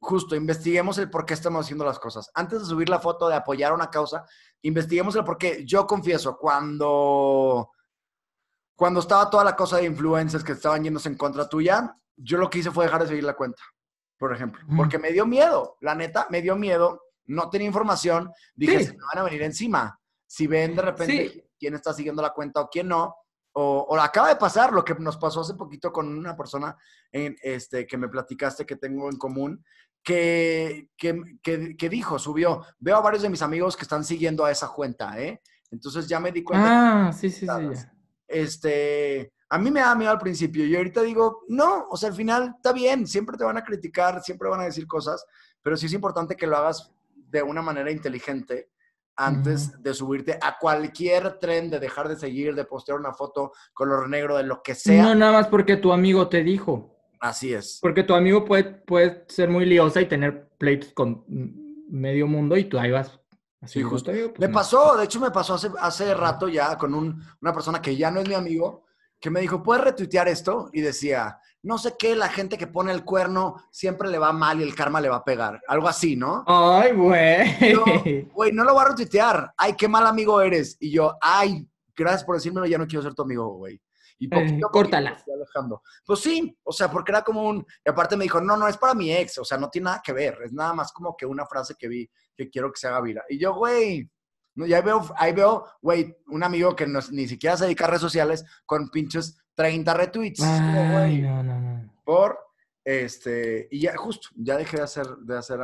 [0.00, 2.30] justo, investiguemos el por qué estamos haciendo las cosas.
[2.34, 4.24] Antes de subir la foto de apoyar una causa,
[4.62, 5.64] investiguemos el por qué.
[5.64, 7.70] Yo confieso, cuando,
[8.76, 12.48] cuando estaba toda la cosa de influencers que estaban yéndose en contra tuya, yo lo
[12.48, 13.62] que hice fue dejar de seguir la cuenta,
[14.18, 18.84] por ejemplo, porque me dio miedo, la neta, me dio miedo, no tenía información, dije,
[18.84, 20.00] se me van a venir encima.
[20.26, 23.14] Si ven de repente quién está siguiendo la cuenta o quién no,
[23.58, 26.76] o, o, acaba de pasar lo que nos pasó hace poquito con una persona
[27.10, 29.64] en, este, que me platicaste que tengo en común,
[30.06, 34.68] que, que, dijo, subió, veo a varios de mis amigos que están siguiendo a esa
[34.68, 35.42] cuenta, ¿eh?
[35.72, 37.08] Entonces ya me di cuenta.
[37.08, 37.86] Ah, sí, sí, sí.
[38.28, 42.14] Este, a mí me da miedo al principio y ahorita digo, no, o sea, al
[42.14, 45.24] final está bien, siempre te van a criticar, siempre van a decir cosas,
[45.60, 48.70] pero sí es importante que lo hagas de una manera inteligente
[49.16, 54.08] antes de subirte a cualquier tren, de dejar de seguir, de postear una foto color
[54.08, 55.02] negro, de lo que sea.
[55.02, 56.95] No, nada más porque tu amigo te dijo.
[57.20, 57.78] Así es.
[57.80, 61.24] Porque tu amigo puede, puede ser muy liosa y tener pleitos con
[61.88, 63.18] medio mundo y tú ahí vas.
[63.60, 64.12] Así justo.
[64.12, 67.96] Pues me pasó, de hecho me pasó hace, hace rato ya con una persona que
[67.96, 68.84] ya no es mi amigo,
[69.18, 70.68] que me dijo, ¿puedes retuitear esto?
[70.72, 74.60] Y decía, no sé qué, la gente que pone el cuerno siempre le va mal
[74.60, 75.60] y el karma le va a pegar.
[75.66, 76.44] Algo así, ¿no?
[76.46, 78.28] Ay, güey.
[78.32, 79.52] Güey, no lo voy a retuitear.
[79.56, 80.76] Ay, qué mal amigo eres.
[80.78, 83.80] Y yo, ay, gracias por decírmelo, ya no quiero ser tu amigo, güey.
[84.18, 85.22] Y poquito, córtala.
[86.04, 87.66] Pues sí, o sea, porque era como un...
[87.84, 90.02] Y aparte me dijo, no, no, es para mi ex, o sea, no tiene nada
[90.04, 92.88] que ver, es nada más como que una frase que vi que quiero que se
[92.88, 93.24] haga vida.
[93.28, 94.10] Y yo, güey,
[94.54, 97.88] no, ya veo, ahí veo, güey, un amigo que no, ni siquiera se dedica a
[97.88, 100.42] redes sociales con pinches 30 retweets.
[100.42, 101.92] Ay, no, no, no.
[102.04, 102.38] Por,
[102.84, 105.60] este, y ya, justo, ya dejé de hacer, de hacer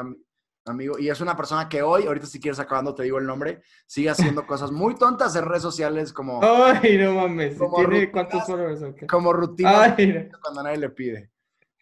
[0.64, 0.98] amigo.
[0.98, 4.10] Y es una persona que hoy, ahorita si quieres acabando te digo el nombre, sigue
[4.10, 6.40] haciendo cosas muy tontas en redes sociales como...
[6.42, 7.56] Ay, no mames.
[7.76, 9.06] ¿Tiene cuántos followers o qué?
[9.06, 9.96] Como rutina
[10.40, 11.30] cuando nadie le pide.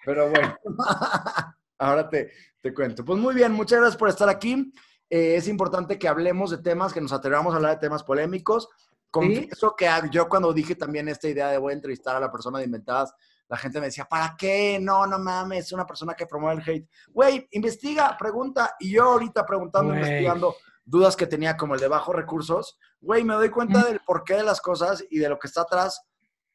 [0.05, 0.57] Pero bueno,
[1.79, 3.05] ahora te, te cuento.
[3.05, 4.73] Pues muy bien, muchas gracias por estar aquí.
[5.11, 8.69] Eh, es importante que hablemos de temas, que nos atrevamos a hablar de temas polémicos.
[9.11, 12.61] Confieso que yo cuando dije también esta idea de voy a entrevistar a la persona
[12.61, 13.13] de Inventadas,
[13.51, 14.79] la gente me decía, ¿para qué?
[14.81, 16.89] No, no mames, es una persona que promueve el hate.
[17.09, 18.77] Güey, investiga, pregunta.
[18.79, 23.35] Y yo ahorita preguntando, investigando dudas que tenía como el de bajos recursos, güey, me
[23.35, 26.01] doy cuenta del porqué de las cosas y de lo que está atrás.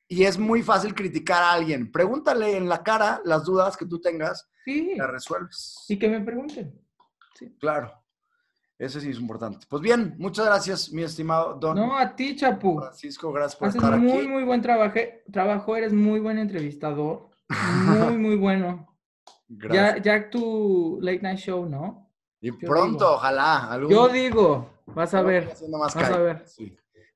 [0.08, 1.92] Y es muy fácil criticar a alguien.
[1.92, 4.96] Pregúntale en la cara las dudas que tú tengas sí.
[4.96, 5.84] las resuelves.
[5.90, 6.82] Y que me pregunten.
[7.38, 7.58] Sí.
[7.60, 8.05] Claro.
[8.78, 9.66] Eso sí es importante.
[9.70, 11.78] Pues bien, muchas gracias, mi estimado Don.
[11.78, 12.80] No, a ti, Chapu.
[12.80, 14.28] Francisco, gracias por Haces estar muy, aquí.
[14.28, 15.00] muy buen trabajo,
[15.32, 17.30] trabajo, eres muy buen entrevistador.
[17.50, 18.92] Muy, muy bueno.
[19.48, 20.04] Gracias.
[20.04, 22.12] Ya, ya tu late night show, ¿no?
[22.42, 23.80] Y pronto, ojalá.
[23.88, 25.56] Yo digo, vas a ver.
[25.70, 26.46] Vas a ver.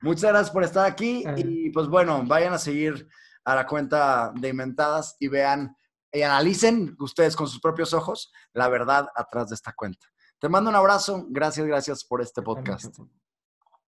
[0.01, 1.23] Muchas gracias por estar aquí.
[1.37, 3.07] Y pues bueno, vayan a seguir
[3.43, 5.75] a la cuenta de Inventadas y vean
[6.11, 10.05] y analicen ustedes con sus propios ojos la verdad atrás de esta cuenta.
[10.39, 11.25] Te mando un abrazo.
[11.29, 12.97] Gracias, gracias por este podcast.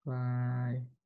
[0.04, 0.92] Bye.